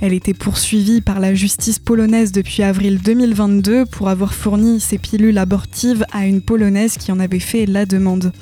Elle 0.00 0.12
était 0.12 0.34
poursuivie 0.34 1.00
par 1.00 1.20
la 1.20 1.34
justice 1.34 1.78
polonaise 1.78 2.32
depuis 2.32 2.62
avril 2.62 3.00
2022 3.02 3.86
pour 3.86 4.08
avoir 4.08 4.34
fourni 4.34 4.80
ses 4.80 4.98
pilules 4.98 5.38
abortives 5.38 6.04
à 6.12 6.26
une 6.26 6.40
Polonaise 6.40 6.96
qui 6.96 7.12
en 7.12 7.20
avait 7.20 7.40
fait 7.40 7.66
la 7.66 7.86
demande. 7.86 8.32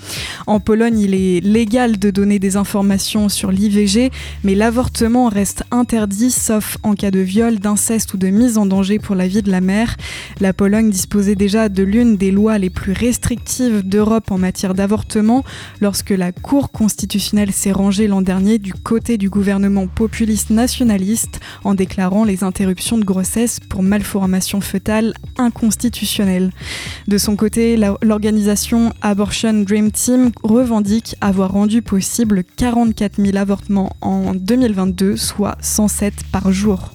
En 0.46 0.60
Pologne, 0.60 0.98
il 0.98 1.14
est 1.14 1.40
légal 1.40 1.98
de 1.98 2.10
donner 2.10 2.38
des 2.38 2.56
informations 2.56 3.28
sur 3.28 3.50
l'IVG, 3.50 4.10
mais 4.42 4.54
l'avortement 4.54 5.28
reste 5.28 5.64
interdit 5.70 6.30
sauf 6.30 6.76
en 6.82 6.94
cas 6.94 7.10
de 7.10 7.20
viol, 7.20 7.58
d'inceste 7.58 8.14
ou 8.14 8.16
de 8.16 8.28
mise 8.28 8.58
en 8.58 8.66
danger 8.66 8.98
pour 8.98 9.14
la 9.14 9.26
vie 9.26 9.42
de 9.42 9.50
la 9.50 9.60
mère. 9.60 9.96
La 10.40 10.52
Pologne 10.52 10.90
disposait 10.90 11.34
déjà 11.34 11.68
de 11.68 11.82
l'une 11.82 12.16
des 12.16 12.30
lois 12.30 12.58
les 12.58 12.70
plus 12.70 12.92
restrictives 12.92 13.82
d'Europe 13.82 14.30
en 14.30 14.38
matière 14.38 14.74
d'avortement 14.74 15.44
lorsque 15.80 16.10
la 16.10 16.32
Cour 16.32 16.70
constitutionnelle 16.70 17.52
s'est 17.52 17.72
rangée 17.72 18.06
l'an 18.06 18.22
dernier 18.22 18.58
du 18.58 18.74
du 19.12 19.28
gouvernement 19.28 19.86
populiste 19.86 20.48
nationaliste 20.50 21.40
en 21.62 21.74
déclarant 21.74 22.24
les 22.24 22.42
interruptions 22.42 22.96
de 22.96 23.04
grossesse 23.04 23.60
pour 23.60 23.82
malformation 23.82 24.62
fœtale 24.62 25.12
inconstitutionnelles. 25.36 26.50
De 27.06 27.18
son 27.18 27.36
côté, 27.36 27.76
l'organisation 28.02 28.92
Abortion 29.02 29.52
Dream 29.62 29.90
Team 29.90 30.30
revendique 30.42 31.16
avoir 31.20 31.52
rendu 31.52 31.82
possible 31.82 32.44
44 32.56 33.22
000 33.22 33.36
avortements 33.36 33.94
en 34.00 34.34
2022, 34.34 35.16
soit 35.16 35.58
107 35.60 36.14
par 36.32 36.50
jour. 36.50 36.94